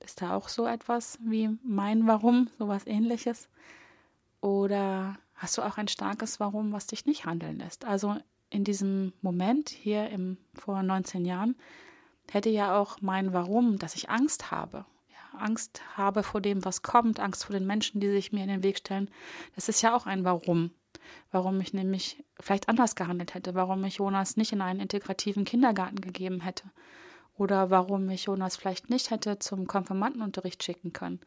Ist 0.00 0.22
da 0.22 0.36
auch 0.36 0.48
so 0.48 0.66
etwas 0.66 1.18
wie 1.22 1.50
mein 1.62 2.06
Warum, 2.06 2.48
sowas 2.58 2.86
ähnliches? 2.86 3.48
Oder 4.40 5.18
hast 5.34 5.56
du 5.58 5.62
auch 5.62 5.78
ein 5.78 5.88
starkes 5.88 6.40
Warum, 6.40 6.72
was 6.72 6.86
dich 6.86 7.06
nicht 7.06 7.24
handeln 7.24 7.58
lässt? 7.58 7.84
Also 7.84 8.16
in 8.50 8.64
diesem 8.64 9.12
Moment 9.22 9.70
hier 9.70 10.10
im, 10.10 10.36
vor 10.54 10.82
19 10.82 11.24
Jahren 11.24 11.56
hätte 12.30 12.50
ja 12.50 12.78
auch 12.78 13.00
mein 13.00 13.32
Warum, 13.32 13.78
dass 13.78 13.96
ich 13.96 14.10
Angst 14.10 14.50
habe. 14.50 14.84
Angst 15.34 15.82
habe 15.96 16.22
vor 16.22 16.40
dem, 16.40 16.64
was 16.64 16.82
kommt, 16.82 17.20
Angst 17.20 17.44
vor 17.44 17.54
den 17.54 17.66
Menschen, 17.66 18.00
die 18.00 18.08
sich 18.08 18.32
mir 18.32 18.42
in 18.42 18.48
den 18.48 18.62
Weg 18.62 18.78
stellen. 18.78 19.10
Das 19.54 19.68
ist 19.68 19.82
ja 19.82 19.94
auch 19.94 20.06
ein 20.06 20.24
Warum 20.24 20.70
warum 21.30 21.60
ich 21.60 21.72
nämlich 21.72 22.24
vielleicht 22.40 22.68
anders 22.68 22.96
gehandelt 22.96 23.34
hätte, 23.34 23.54
warum 23.54 23.84
ich 23.84 23.96
Jonas 23.96 24.36
nicht 24.36 24.52
in 24.52 24.60
einen 24.60 24.80
integrativen 24.80 25.44
Kindergarten 25.44 26.00
gegeben 26.00 26.40
hätte 26.40 26.64
oder 27.36 27.70
warum 27.70 28.08
ich 28.10 28.24
Jonas 28.24 28.56
vielleicht 28.56 28.90
nicht 28.90 29.10
hätte 29.10 29.38
zum 29.38 29.66
Konfirmandenunterricht 29.66 30.62
schicken 30.62 30.92
können. 30.92 31.20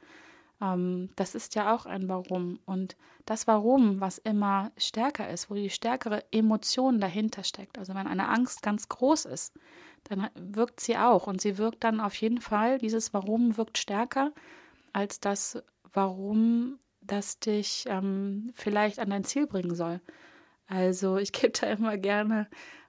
Ähm, 0.61 1.09
das 1.15 1.35
ist 1.35 1.55
ja 1.55 1.75
auch 1.75 1.85
ein 1.85 2.07
Warum. 2.07 2.59
Und 2.65 2.95
das 3.25 3.47
Warum, 3.47 3.99
was 3.99 4.17
immer 4.17 4.71
stärker 4.77 5.29
ist, 5.29 5.49
wo 5.49 5.55
die 5.55 5.69
stärkere 5.69 6.23
Emotion 6.31 6.99
dahinter 6.99 7.43
steckt, 7.43 7.77
also 7.77 7.93
wenn 7.93 8.07
eine 8.07 8.29
Angst 8.29 8.61
ganz 8.61 8.87
groß 8.87 9.25
ist, 9.25 9.53
dann 10.09 10.29
wirkt 10.35 10.79
sie 10.79 10.97
auch 10.97 11.27
und 11.27 11.41
sie 11.41 11.57
wirkt 11.57 11.83
dann 11.83 11.99
auf 11.99 12.15
jeden 12.15 12.41
Fall, 12.41 12.77
dieses 12.77 13.13
Warum 13.13 13.57
wirkt 13.57 13.77
stärker 13.77 14.31
als 14.93 15.19
das 15.19 15.61
Warum 15.93 16.79
das 17.01 17.39
dich 17.39 17.85
ähm, 17.87 18.51
vielleicht 18.53 18.99
an 18.99 19.09
dein 19.09 19.23
Ziel 19.23 19.47
bringen 19.47 19.75
soll. 19.75 20.01
Also 20.67 21.17
ich 21.17 21.31
gebe 21.31 21.53
da 21.59 21.67
immer 21.67 21.97
gerne 21.97 22.47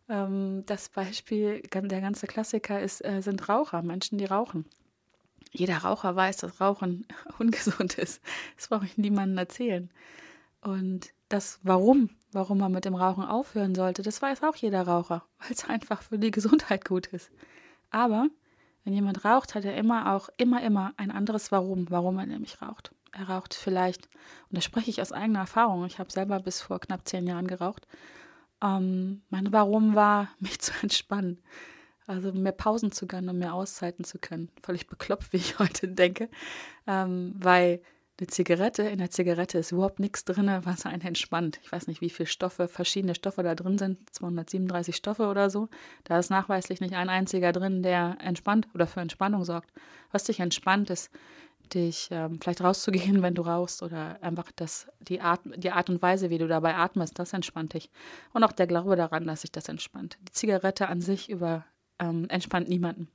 ähm, 0.08 0.64
das 0.66 0.88
Beispiel, 0.88 1.62
der 1.62 2.00
ganze 2.00 2.26
Klassiker 2.26 2.80
ist, 2.80 3.04
äh, 3.04 3.20
sind 3.20 3.48
Raucher, 3.48 3.82
Menschen, 3.82 4.18
die 4.18 4.24
rauchen. 4.24 4.64
Jeder 5.50 5.78
Raucher 5.78 6.14
weiß, 6.14 6.38
dass 6.38 6.60
Rauchen 6.60 7.06
ungesund 7.38 7.98
ist. 7.98 8.20
Das 8.56 8.68
brauche 8.68 8.86
ich 8.86 8.98
niemandem 8.98 9.38
erzählen. 9.38 9.90
Und 10.60 11.10
das 11.28 11.60
Warum, 11.62 12.10
warum 12.32 12.58
man 12.58 12.72
mit 12.72 12.84
dem 12.84 12.94
Rauchen 12.94 13.24
aufhören 13.24 13.74
sollte, 13.74 14.02
das 14.02 14.20
weiß 14.20 14.42
auch 14.42 14.56
jeder 14.56 14.82
Raucher, 14.82 15.24
weil 15.38 15.52
es 15.52 15.68
einfach 15.68 16.02
für 16.02 16.18
die 16.18 16.30
Gesundheit 16.30 16.84
gut 16.84 17.06
ist. 17.08 17.30
Aber 17.90 18.28
wenn 18.84 18.92
jemand 18.92 19.24
raucht, 19.24 19.54
hat 19.54 19.64
er 19.64 19.76
immer 19.76 20.14
auch, 20.14 20.28
immer, 20.36 20.62
immer 20.62 20.92
ein 20.96 21.10
anderes 21.10 21.52
Warum, 21.52 21.90
warum 21.90 22.18
er 22.18 22.26
nämlich 22.26 22.62
raucht. 22.62 22.94
Er 23.12 23.28
raucht 23.28 23.54
vielleicht, 23.54 24.06
und 24.50 24.56
da 24.56 24.60
spreche 24.60 24.90
ich 24.90 25.00
aus 25.00 25.12
eigener 25.12 25.40
Erfahrung, 25.40 25.84
ich 25.86 25.98
habe 25.98 26.10
selber 26.10 26.40
bis 26.40 26.60
vor 26.60 26.80
knapp 26.80 27.06
zehn 27.08 27.26
Jahren 27.26 27.46
geraucht. 27.46 27.86
Ähm, 28.62 29.22
mein 29.30 29.52
Warum 29.52 29.94
war, 29.94 30.28
mich 30.38 30.60
zu 30.60 30.72
entspannen. 30.82 31.42
Also 32.06 32.32
mehr 32.32 32.52
Pausen 32.52 32.90
zu 32.90 33.06
gönnen 33.06 33.28
und 33.28 33.38
mehr 33.38 33.52
Auszeiten 33.52 34.02
zu 34.02 34.18
können. 34.18 34.50
Völlig 34.62 34.86
bekloppt, 34.86 35.32
wie 35.32 35.36
ich 35.36 35.58
heute 35.58 35.88
denke. 35.88 36.30
Ähm, 36.86 37.34
weil 37.38 37.82
eine 38.20 38.26
Zigarette, 38.26 38.82
in 38.82 38.98
der 38.98 39.10
Zigarette 39.10 39.58
ist 39.58 39.70
überhaupt 39.70 40.00
nichts 40.00 40.24
drin, 40.24 40.50
was 40.64 40.86
einen 40.86 41.02
entspannt. 41.02 41.60
Ich 41.62 41.70
weiß 41.70 41.86
nicht, 41.86 42.00
wie 42.00 42.10
viele 42.10 42.26
Stoffe, 42.26 42.66
verschiedene 42.66 43.14
Stoffe 43.14 43.44
da 43.44 43.54
drin 43.54 43.78
sind, 43.78 43.98
237 44.12 44.96
Stoffe 44.96 45.28
oder 45.28 45.50
so. 45.50 45.68
Da 46.04 46.18
ist 46.18 46.30
nachweislich 46.30 46.80
nicht 46.80 46.94
ein 46.94 47.08
einziger 47.08 47.52
drin, 47.52 47.82
der 47.82 48.16
entspannt 48.20 48.66
oder 48.74 48.88
für 48.88 49.00
Entspannung 49.00 49.44
sorgt. 49.44 49.72
Was 50.10 50.24
dich 50.24 50.40
entspannt, 50.40 50.90
ist 50.90 51.10
dich 51.72 52.08
ähm, 52.10 52.40
vielleicht 52.40 52.60
rauszugehen, 52.60 53.22
wenn 53.22 53.34
du 53.34 53.42
rauchst 53.42 53.82
oder 53.82 54.18
einfach 54.20 54.50
das, 54.56 54.88
die, 55.00 55.20
Art, 55.20 55.40
die 55.56 55.70
Art 55.70 55.88
und 55.88 56.02
Weise, 56.02 56.30
wie 56.30 56.38
du 56.38 56.48
dabei 56.48 56.74
atmest, 56.74 57.18
das 57.20 57.32
entspannt 57.32 57.74
dich. 57.74 57.90
Und 58.32 58.42
auch 58.42 58.52
der 58.52 58.66
Glaube 58.66 58.96
daran, 58.96 59.26
dass 59.26 59.42
sich 59.42 59.52
das 59.52 59.68
entspannt. 59.68 60.18
Die 60.22 60.32
Zigarette 60.32 60.88
an 60.88 61.00
sich 61.00 61.28
über, 61.28 61.64
ähm, 62.00 62.26
entspannt 62.30 62.68
niemanden. 62.68 63.08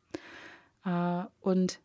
Äh, 0.86 1.24
und 1.42 1.80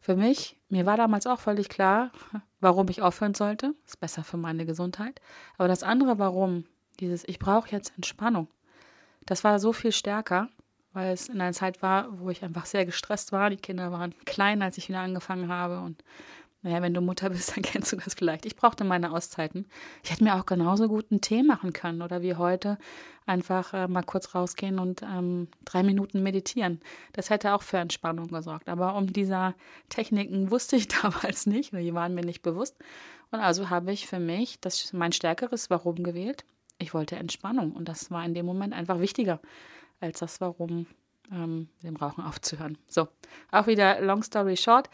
für 0.00 0.16
mich, 0.16 0.56
mir 0.68 0.86
war 0.86 0.96
damals 0.96 1.26
auch 1.26 1.40
völlig 1.40 1.68
klar, 1.68 2.10
warum 2.60 2.88
ich 2.88 3.02
aufhören 3.02 3.34
sollte. 3.34 3.74
Ist 3.86 4.00
besser 4.00 4.24
für 4.24 4.36
meine 4.36 4.66
Gesundheit. 4.66 5.20
Aber 5.58 5.68
das 5.68 5.82
andere, 5.82 6.18
warum, 6.18 6.64
dieses, 7.00 7.26
ich 7.28 7.38
brauche 7.38 7.70
jetzt 7.70 7.92
Entspannung, 7.96 8.48
das 9.26 9.44
war 9.44 9.58
so 9.60 9.72
viel 9.72 9.92
stärker 9.92 10.48
weil 10.92 11.12
es 11.12 11.28
in 11.28 11.40
einer 11.40 11.52
Zeit 11.52 11.82
war, 11.82 12.18
wo 12.18 12.30
ich 12.30 12.42
einfach 12.42 12.66
sehr 12.66 12.84
gestresst 12.84 13.32
war. 13.32 13.50
Die 13.50 13.56
Kinder 13.56 13.92
waren 13.92 14.14
klein, 14.24 14.62
als 14.62 14.78
ich 14.78 14.88
wieder 14.88 15.00
angefangen 15.00 15.48
habe. 15.48 15.80
Und 15.80 16.02
naja, 16.62 16.82
wenn 16.82 16.92
du 16.92 17.00
Mutter 17.00 17.30
bist, 17.30 17.50
dann 17.56 17.62
kennst 17.62 17.92
du 17.92 17.96
das 17.96 18.14
vielleicht. 18.14 18.46
Ich 18.46 18.56
brauchte 18.56 18.84
meine 18.84 19.12
Auszeiten. 19.12 19.66
Ich 20.02 20.10
hätte 20.10 20.24
mir 20.24 20.36
auch 20.36 20.46
genauso 20.46 20.88
gut 20.88 21.06
einen 21.10 21.20
Tee 21.20 21.42
machen 21.42 21.72
können 21.72 22.02
oder 22.02 22.22
wie 22.22 22.34
heute 22.34 22.78
einfach 23.26 23.72
äh, 23.72 23.88
mal 23.88 24.02
kurz 24.02 24.34
rausgehen 24.34 24.78
und 24.78 25.02
ähm, 25.02 25.48
drei 25.64 25.82
Minuten 25.82 26.22
meditieren. 26.22 26.80
Das 27.12 27.30
hätte 27.30 27.54
auch 27.54 27.62
für 27.62 27.78
Entspannung 27.78 28.28
gesorgt. 28.28 28.68
Aber 28.68 28.96
um 28.96 29.12
dieser 29.12 29.54
Techniken 29.88 30.50
wusste 30.50 30.76
ich 30.76 30.88
damals 31.02 31.46
nicht, 31.46 31.72
die 31.72 31.94
waren 31.94 32.14
mir 32.14 32.24
nicht 32.24 32.42
bewusst. 32.42 32.76
Und 33.30 33.40
also 33.40 33.70
habe 33.70 33.92
ich 33.92 34.06
für 34.06 34.18
mich 34.18 34.60
das 34.60 34.92
mein 34.92 35.12
stärkeres 35.12 35.70
Warum 35.70 36.02
gewählt. 36.02 36.44
Ich 36.78 36.94
wollte 36.94 37.16
Entspannung 37.16 37.72
und 37.72 37.88
das 37.88 38.10
war 38.10 38.24
in 38.24 38.34
dem 38.34 38.46
Moment 38.46 38.72
einfach 38.72 39.00
wichtiger 39.00 39.40
als 40.00 40.20
das 40.20 40.40
Warum 40.40 40.86
ähm, 41.30 41.68
dem 41.82 41.96
Rauchen 41.96 42.24
aufzuhören. 42.24 42.78
So, 42.88 43.08
auch 43.50 43.66
wieder 43.66 44.00
Long 44.00 44.22
Story 44.22 44.56
Short. 44.56 44.88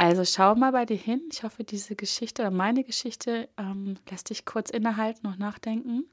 Also 0.00 0.24
schau 0.24 0.54
mal 0.54 0.72
bei 0.72 0.86
dir 0.86 0.96
hin. 0.96 1.20
Ich 1.30 1.42
hoffe, 1.42 1.62
diese 1.62 1.94
Geschichte 1.94 2.40
oder 2.40 2.50
meine 2.50 2.84
Geschichte 2.84 3.50
ähm, 3.58 3.98
lässt 4.08 4.30
dich 4.30 4.46
kurz 4.46 4.70
innehalten 4.70 5.26
und 5.26 5.38
nachdenken, 5.38 6.06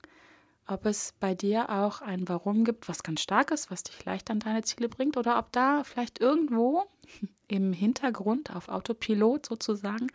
ob 0.67 0.86
es 0.86 1.13
bei 1.21 1.34
dir 1.34 1.69
auch 1.69 2.02
ein 2.02 2.28
Warum 2.28 2.65
gibt, 2.65 2.89
was 2.89 3.02
ganz 3.02 3.21
stark 3.21 3.50
ist, 3.50 3.71
was 3.71 3.84
dich 3.84 4.04
leicht 4.04 4.30
an 4.30 4.39
deine 4.39 4.62
Ziele 4.63 4.89
bringt, 4.89 5.15
oder 5.15 5.39
ob 5.39 5.54
da 5.54 5.86
vielleicht 5.86 6.19
irgendwo 6.19 6.84
im 7.47 7.71
Hintergrund 7.71 8.54
auf 8.54 8.67
Autopilot 8.67 9.45
sozusagen 9.45 10.08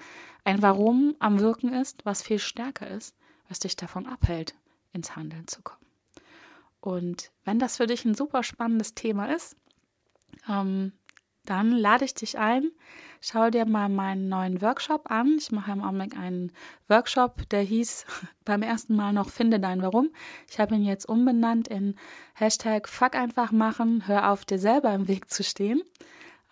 ein 0.45 0.61
Warum 0.61 1.17
am 1.19 1.41
Wirken 1.41 1.73
ist, 1.73 2.05
was 2.05 2.23
viel 2.23 2.41
stärker 2.41 2.89
ist, 2.89 3.17
was 3.49 3.59
dich 3.59 3.75
davon 3.75 4.07
abhält, 4.07 4.55
ins 4.93 5.17
Handeln 5.17 5.49
zu 5.49 5.63
kommen. 5.63 5.87
Und 6.83 7.31
wenn 7.47 7.59
das 7.59 7.79
für 7.79 7.87
dich 7.87 8.05
ein 8.05 8.15
super 8.15 8.43
spannendes 8.43 8.95
Thema 8.95 9.33
ist, 9.33 9.57
ähm, 10.47 10.93
dann 11.45 11.73
lade 11.73 12.05
ich 12.05 12.15
dich 12.15 12.39
ein. 12.39 12.71
Schau 13.21 13.51
dir 13.51 13.67
mal 13.67 13.89
meinen 13.89 14.29
neuen 14.29 14.61
Workshop 14.63 15.11
an. 15.11 15.37
Ich 15.39 15.53
mache 15.53 15.71
im 15.73 15.83
Augenblick 15.83 16.17
einen 16.17 16.53
Workshop, 16.89 17.49
der 17.51 17.63
hieß 17.63 18.05
beim 18.45 18.63
ersten 18.63 18.97
Mal 18.97 19.13
noch 19.13 19.31
Finde 19.31 19.61
dein 19.61 19.83
Warum. 19.83 20.11
Ich 20.51 20.59
habe 20.59 20.75
ihn 20.75 20.83
jetzt 20.83 21.09
umbenannt 21.09 21.69
in 21.69 21.95
Hashtag 22.35 22.89
Fuck 22.89 23.15
einfach 23.15 23.53
machen, 23.53 24.07
hör 24.07 24.31
auf, 24.31 24.45
dir 24.45 24.59
selber 24.59 24.93
im 24.93 25.09
Weg 25.09 25.31
zu 25.31 25.45
stehen. 25.45 25.83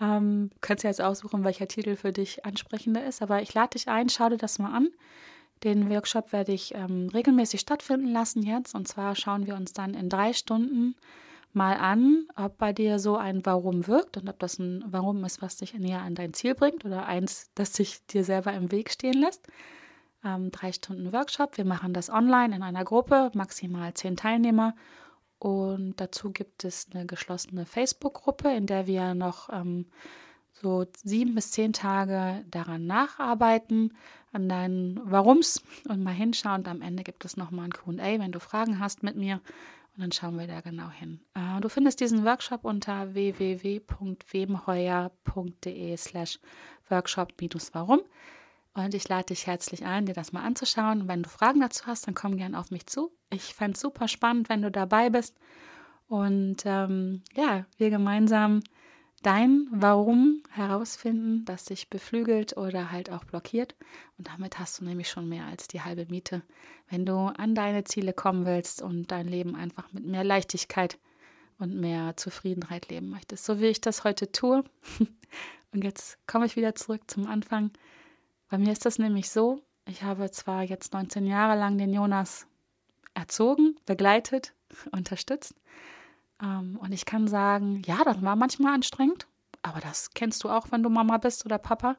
Ähm, 0.00 0.50
kannst 0.60 0.84
ja 0.84 0.90
jetzt 0.90 1.02
aussuchen, 1.02 1.44
welcher 1.44 1.68
Titel 1.68 1.96
für 1.96 2.12
dich 2.12 2.44
ansprechender 2.44 3.04
ist, 3.04 3.20
aber 3.20 3.42
ich 3.42 3.52
lade 3.52 3.70
dich 3.70 3.88
ein, 3.88 4.08
schau 4.08 4.28
dir 4.28 4.38
das 4.38 4.58
mal 4.58 4.72
an. 4.72 4.88
Den 5.62 5.90
Workshop 5.90 6.32
werde 6.32 6.52
ich 6.52 6.74
ähm, 6.74 7.10
regelmäßig 7.12 7.60
stattfinden 7.60 8.12
lassen 8.12 8.42
jetzt. 8.42 8.74
Und 8.74 8.88
zwar 8.88 9.14
schauen 9.14 9.46
wir 9.46 9.56
uns 9.56 9.72
dann 9.74 9.92
in 9.92 10.08
drei 10.08 10.32
Stunden 10.32 10.94
mal 11.52 11.76
an, 11.76 12.26
ob 12.36 12.58
bei 12.58 12.72
dir 12.72 12.98
so 12.98 13.16
ein 13.16 13.44
Warum 13.44 13.86
wirkt 13.86 14.16
und 14.16 14.28
ob 14.28 14.38
das 14.38 14.58
ein 14.58 14.84
Warum 14.86 15.24
ist, 15.24 15.42
was 15.42 15.56
dich 15.56 15.74
näher 15.74 16.02
an 16.02 16.14
dein 16.14 16.32
Ziel 16.32 16.54
bringt 16.54 16.84
oder 16.84 17.06
eins, 17.06 17.50
das 17.54 17.72
dich 17.72 18.04
dir 18.06 18.24
selber 18.24 18.52
im 18.52 18.70
Weg 18.70 18.90
stehen 18.90 19.20
lässt. 19.20 19.46
Ähm, 20.24 20.50
drei 20.50 20.72
Stunden 20.72 21.12
Workshop. 21.12 21.56
Wir 21.56 21.64
machen 21.64 21.92
das 21.92 22.10
online 22.10 22.54
in 22.54 22.62
einer 22.62 22.84
Gruppe, 22.84 23.30
maximal 23.34 23.94
zehn 23.94 24.16
Teilnehmer. 24.16 24.74
Und 25.38 25.94
dazu 25.96 26.30
gibt 26.30 26.64
es 26.64 26.88
eine 26.92 27.06
geschlossene 27.06 27.64
Facebook-Gruppe, 27.64 28.50
in 28.52 28.66
der 28.66 28.86
wir 28.86 29.14
noch 29.14 29.48
ähm, 29.50 29.86
so 30.60 30.84
sieben 31.02 31.34
bis 31.34 31.52
zehn 31.52 31.72
Tage 31.72 32.44
daran 32.50 32.86
nacharbeiten, 32.86 33.96
an 34.32 34.48
deinen 34.48 35.10
Warums 35.10 35.62
und 35.88 36.02
mal 36.02 36.12
hinschauen. 36.12 36.60
Und 36.60 36.68
am 36.68 36.82
Ende 36.82 37.02
gibt 37.02 37.24
es 37.24 37.38
nochmal 37.38 37.66
ein 37.66 37.72
QA, 37.72 38.18
wenn 38.18 38.32
du 38.32 38.40
Fragen 38.40 38.78
hast 38.78 39.02
mit 39.02 39.16
mir. 39.16 39.40
Und 40.00 40.04
dann 40.04 40.12
schauen 40.12 40.38
wir 40.38 40.46
da 40.46 40.62
genau 40.62 40.88
hin. 40.88 41.20
Äh, 41.34 41.60
du 41.60 41.68
findest 41.68 42.00
diesen 42.00 42.24
Workshop 42.24 42.64
unter 42.64 43.12
www.wemheuer.de 43.12 45.96
slash 45.98 46.38
workshop-warum. 46.88 48.00
Und 48.72 48.94
ich 48.94 49.06
lade 49.10 49.26
dich 49.26 49.46
herzlich 49.46 49.84
ein, 49.84 50.06
dir 50.06 50.14
das 50.14 50.32
mal 50.32 50.42
anzuschauen. 50.42 51.06
Wenn 51.06 51.22
du 51.22 51.28
Fragen 51.28 51.60
dazu 51.60 51.84
hast, 51.84 52.06
dann 52.06 52.14
komm 52.14 52.38
gern 52.38 52.54
auf 52.54 52.70
mich 52.70 52.86
zu. 52.86 53.12
Ich 53.28 53.54
fände 53.54 53.74
es 53.74 53.80
super 53.80 54.08
spannend, 54.08 54.48
wenn 54.48 54.62
du 54.62 54.70
dabei 54.70 55.10
bist. 55.10 55.36
Und 56.08 56.62
ähm, 56.64 57.22
ja, 57.34 57.66
wir 57.76 57.90
gemeinsam 57.90 58.62
dein 59.22 59.66
Warum 59.70 60.42
herausfinden, 60.50 61.44
das 61.44 61.66
dich 61.66 61.90
beflügelt 61.90 62.56
oder 62.56 62.90
halt 62.90 63.10
auch 63.10 63.24
blockiert. 63.24 63.74
Und 64.18 64.28
damit 64.28 64.58
hast 64.58 64.80
du 64.80 64.84
nämlich 64.84 65.08
schon 65.08 65.28
mehr 65.28 65.46
als 65.46 65.68
die 65.68 65.82
halbe 65.82 66.06
Miete, 66.06 66.42
wenn 66.88 67.04
du 67.04 67.16
an 67.16 67.54
deine 67.54 67.84
Ziele 67.84 68.12
kommen 68.12 68.46
willst 68.46 68.82
und 68.82 69.10
dein 69.10 69.28
Leben 69.28 69.54
einfach 69.54 69.92
mit 69.92 70.06
mehr 70.06 70.24
Leichtigkeit 70.24 70.98
und 71.58 71.78
mehr 71.78 72.16
Zufriedenheit 72.16 72.88
leben 72.88 73.10
möchtest. 73.10 73.44
So 73.44 73.60
wie 73.60 73.66
ich 73.66 73.80
das 73.80 74.04
heute 74.04 74.32
tue. 74.32 74.64
Und 75.72 75.84
jetzt 75.84 76.18
komme 76.26 76.46
ich 76.46 76.56
wieder 76.56 76.74
zurück 76.74 77.02
zum 77.08 77.28
Anfang. 77.28 77.70
Bei 78.48 78.58
mir 78.58 78.72
ist 78.72 78.84
das 78.84 78.98
nämlich 78.98 79.30
so, 79.30 79.62
ich 79.86 80.02
habe 80.02 80.30
zwar 80.30 80.64
jetzt 80.64 80.92
19 80.92 81.26
Jahre 81.26 81.56
lang 81.56 81.78
den 81.78 81.92
Jonas 81.92 82.46
erzogen, 83.14 83.76
begleitet, 83.86 84.52
unterstützt, 84.90 85.54
und 86.40 86.92
ich 86.92 87.04
kann 87.04 87.28
sagen, 87.28 87.82
ja, 87.86 88.02
das 88.04 88.22
war 88.22 88.36
manchmal 88.36 88.74
anstrengend, 88.74 89.26
aber 89.62 89.80
das 89.80 90.10
kennst 90.10 90.42
du 90.44 90.48
auch, 90.48 90.68
wenn 90.70 90.82
du 90.82 90.88
Mama 90.88 91.18
bist 91.18 91.44
oder 91.44 91.58
Papa. 91.58 91.96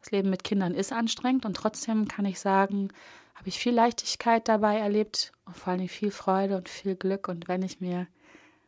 Das 0.00 0.10
Leben 0.10 0.30
mit 0.30 0.44
Kindern 0.44 0.74
ist 0.74 0.92
anstrengend 0.92 1.44
und 1.44 1.54
trotzdem 1.54 2.08
kann 2.08 2.24
ich 2.24 2.40
sagen, 2.40 2.88
habe 3.34 3.48
ich 3.48 3.58
viel 3.58 3.72
Leichtigkeit 3.72 4.48
dabei 4.48 4.78
erlebt 4.78 5.32
und 5.46 5.56
vor 5.56 5.72
allem 5.72 5.88
viel 5.88 6.10
Freude 6.10 6.56
und 6.56 6.68
viel 6.68 6.94
Glück. 6.94 7.28
Und 7.28 7.48
wenn 7.48 7.62
ich 7.62 7.80
mir 7.80 8.06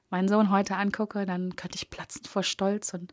meinen 0.08 0.28
Sohn 0.28 0.50
heute 0.50 0.76
angucke, 0.76 1.26
dann 1.26 1.56
könnte 1.56 1.76
ich 1.76 1.90
platzen 1.90 2.24
vor 2.24 2.42
Stolz 2.42 2.94
und 2.94 3.12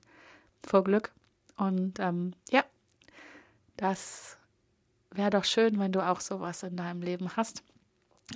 vor 0.65 0.83
Glück. 0.83 1.13
Und 1.57 1.99
ähm, 1.99 2.33
ja, 2.49 2.63
das 3.75 4.37
wäre 5.11 5.29
doch 5.29 5.43
schön, 5.43 5.79
wenn 5.79 5.91
du 5.91 6.05
auch 6.05 6.21
sowas 6.21 6.63
in 6.63 6.77
deinem 6.77 7.01
Leben 7.01 7.35
hast 7.35 7.63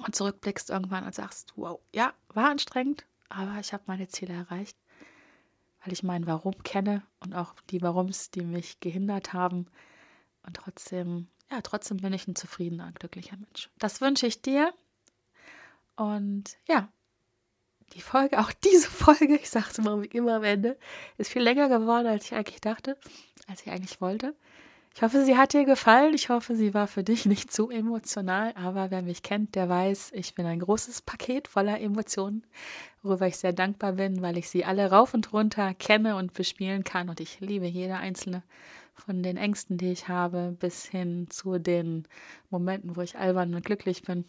und 0.06 0.16
zurückblickst 0.16 0.70
irgendwann 0.70 1.06
und 1.06 1.16
sagst, 1.16 1.54
wow, 1.56 1.80
ja, 1.94 2.14
war 2.30 2.50
anstrengend, 2.50 3.06
aber 3.34 3.60
ich 3.60 3.74
habe 3.74 3.84
meine 3.88 4.08
Ziele 4.08 4.34
erreicht, 4.34 4.78
weil 5.84 5.94
ich 5.94 6.04
mein 6.04 6.28
Warum 6.28 6.62
kenne 6.64 7.04
und 7.20 7.34
auch 7.34 7.56
die 7.70 7.82
Warums, 7.82 8.32
die 8.32 8.42
mich 8.42 8.80
gehindert 8.80 9.34
haben. 9.34 9.68
Und 10.46 10.56
trotzdem, 10.56 11.28
ja, 11.52 11.62
trotzdem 11.62 11.98
bin 11.98 12.14
ich 12.14 12.28
ein 12.28 12.36
zufriedener 12.36 12.88
und 12.88 13.00
glücklicher 13.00 13.38
Mensch. 13.38 13.70
Das 13.80 14.02
wünsche 14.02 14.28
ich 14.28 14.42
dir. 14.42 14.74
Und 15.96 16.58
ja, 16.68 16.90
die 17.94 18.02
Folge, 18.02 18.40
auch 18.40 18.52
diese 18.52 18.90
Folge, 18.90 19.36
ich 19.36 19.50
sage 19.50 19.68
es 19.70 19.78
immer, 19.78 20.04
immer 20.14 20.36
am 20.36 20.44
Ende, 20.44 20.78
ist 21.18 21.32
viel 21.32 21.42
länger 21.44 21.70
geworden, 21.70 22.08
als 22.08 22.26
ich 22.26 22.34
eigentlich 22.34 22.62
dachte, 22.62 22.98
als 23.48 23.62
ich 23.62 23.72
eigentlich 23.72 24.00
wollte. 24.02 24.36
Ich 24.96 25.02
hoffe, 25.02 25.26
sie 25.26 25.38
hat 25.38 25.54
dir 25.54 25.66
gefallen. 25.66 26.14
Ich 26.14 26.30
hoffe, 26.30 26.56
sie 26.56 26.74
war 26.74 26.88
für 26.88 27.04
dich 27.04 27.26
nicht 27.28 27.52
zu 27.52 27.70
emotional. 27.70 28.54
Aber 28.56 28.92
wer 28.92 29.02
mich 29.02 29.24
kennt, 29.24 29.56
der 29.56 29.68
weiß, 29.68 30.12
ich 30.14 30.36
bin 30.36 30.46
ein 30.46 30.60
großes 30.60 31.02
Paket 31.02 31.48
voller 31.48 31.80
Emotionen, 31.82 32.46
worüber 33.02 33.28
ich 33.28 33.38
sehr 33.38 33.54
dankbar 33.54 33.94
bin, 33.94 34.22
weil 34.22 34.38
ich 34.38 34.50
sie 34.50 34.66
alle 34.66 34.92
rauf 34.92 35.14
und 35.14 35.34
runter 35.34 35.74
kenne 35.74 36.16
und 36.16 36.34
bespielen 36.34 36.84
kann. 36.84 37.10
Und 37.10 37.20
ich 37.20 37.40
liebe 37.40 37.66
jede 37.66 37.96
einzelne 37.96 38.44
von 38.94 39.24
den 39.24 39.38
Ängsten, 39.38 39.78
die 39.78 39.92
ich 39.92 40.08
habe, 40.08 40.56
bis 40.60 40.86
hin 40.86 41.28
zu 41.30 41.58
den 41.58 42.08
Momenten, 42.52 42.96
wo 42.96 43.02
ich 43.02 43.18
albern 43.18 43.56
und 43.56 43.66
glücklich 43.66 44.04
bin. 44.04 44.26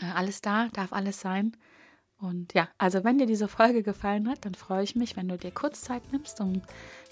Äh, 0.00 0.10
alles 0.14 0.42
da, 0.42 0.68
darf 0.74 0.92
alles 0.92 1.20
sein. 1.20 1.56
Und 2.18 2.52
ja, 2.52 2.68
also 2.76 3.02
wenn 3.02 3.16
dir 3.16 3.26
diese 3.26 3.48
Folge 3.48 3.82
gefallen 3.82 4.28
hat, 4.28 4.44
dann 4.44 4.54
freue 4.54 4.82
ich 4.82 4.94
mich, 4.94 5.16
wenn 5.16 5.28
du 5.28 5.38
dir 5.38 5.50
kurz 5.50 5.80
Zeit 5.80 6.02
nimmst, 6.12 6.38
um 6.42 6.60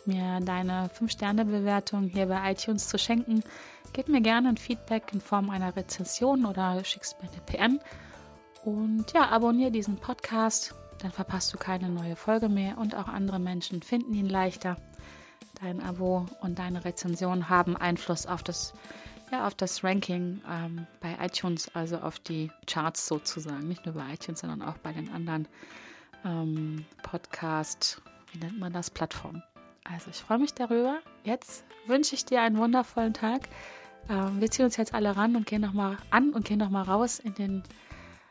mir 0.09 0.40
deine 0.40 0.90
5-Sterne-Bewertung 0.99 2.09
hier 2.09 2.27
bei 2.27 2.51
iTunes 2.51 2.88
zu 2.88 2.99
schenken. 2.99 3.44
Gib 3.92 4.09
mir 4.09 4.21
gerne 4.21 4.49
ein 4.49 4.57
Feedback 4.57 5.12
in 5.12 5.21
Form 5.21 5.51
einer 5.51 5.77
Rezension 5.77 6.44
oder 6.44 6.83
schickst 6.85 7.23
mir 7.23 7.29
eine 7.31 7.40
PN. 7.42 7.81
Und 8.64 9.12
ja, 9.12 9.29
abonniere 9.29 9.71
diesen 9.71 9.97
Podcast, 9.97 10.75
dann 10.99 11.12
verpasst 11.12 11.53
du 11.55 11.59
keine 11.59 11.88
neue 11.88 12.16
Folge 12.16 12.49
mehr 12.49 12.79
und 12.79 12.94
auch 12.97 13.09
andere 13.09 13.38
Menschen 13.38 13.83
finden 13.83 14.14
ihn 14.14 14.29
leichter. 14.29 14.77
Dein 15.61 15.83
Abo 15.83 16.27
und 16.40 16.59
deine 16.59 16.85
Rezension 16.85 17.49
haben 17.49 17.77
Einfluss 17.77 18.27
auf 18.27 18.42
das, 18.42 18.75
ja, 19.31 19.47
auf 19.47 19.55
das 19.55 19.85
Ranking 19.85 20.40
ähm, 20.49 20.87
bei 21.01 21.16
iTunes, 21.25 21.71
also 21.75 21.99
auf 21.99 22.18
die 22.18 22.51
Charts 22.66 23.07
sozusagen. 23.07 23.68
Nicht 23.68 23.87
nur 23.87 23.94
bei 23.94 24.12
iTunes, 24.12 24.40
sondern 24.40 24.62
auch 24.62 24.79
bei 24.79 24.92
den 24.92 25.11
anderen 25.11 25.49
ähm, 26.25 26.85
Podcast, 27.03 28.03
wie 28.33 28.38
nennt 28.38 28.59
man 28.59 28.73
das, 28.73 28.90
Plattformen. 28.90 29.42
Also 29.92 30.11
ich 30.11 30.18
freue 30.18 30.38
mich 30.38 30.55
darüber. 30.55 30.98
Jetzt 31.24 31.64
wünsche 31.87 32.14
ich 32.14 32.24
dir 32.24 32.42
einen 32.42 32.59
wundervollen 32.59 33.14
Tag. 33.14 33.48
Ähm, 34.09 34.40
wir 34.40 34.51
ziehen 34.51 34.64
uns 34.64 34.77
jetzt 34.77 34.94
alle 34.94 35.16
ran 35.16 35.37
und 35.37 35.46
gehen 35.46 35.62
nochmal 35.62 35.96
an 36.11 36.31
und 36.31 36.44
gehen 36.44 36.59
nochmal 36.59 36.85
raus 36.85 37.18
in 37.18 37.35
den, 37.35 37.62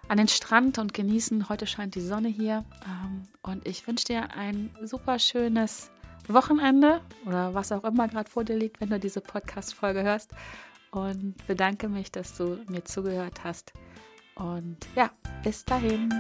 an 0.08 0.18
den 0.18 0.28
Strand 0.28 0.78
und 0.78 0.94
genießen. 0.94 1.50
Heute 1.50 1.68
scheint 1.68 1.96
die 1.96 2.02
Sonne 2.02 2.28
hier. 2.28 2.64
Ähm, 2.86 3.24
und 3.42 3.68
ich 3.68 3.88
wünsche 3.88 4.06
dir 4.06 4.36
ein 4.36 4.70
super 4.84 5.20
schönes 5.20 5.92
Wochenende 6.28 7.02
oder 7.26 7.54
was 7.54 7.72
auch 7.72 7.84
immer 7.84 8.08
gerade 8.08 8.30
vor 8.30 8.44
dir 8.44 8.58
liegt, 8.58 8.82
wenn 8.82 8.90
du 8.90 9.00
diese 9.00 9.22
Podcast-Folge 9.22 10.04
hörst. 10.04 10.32
Und 10.92 11.36
bedanke 11.48 11.90
mich, 11.90 12.12
dass 12.12 12.38
du 12.38 12.60
mir 12.70 12.84
zugehört 12.84 13.44
hast. 13.44 13.74
Und 14.36 14.78
ja, 14.96 15.10
bis 15.44 15.66
dahin. 15.66 16.14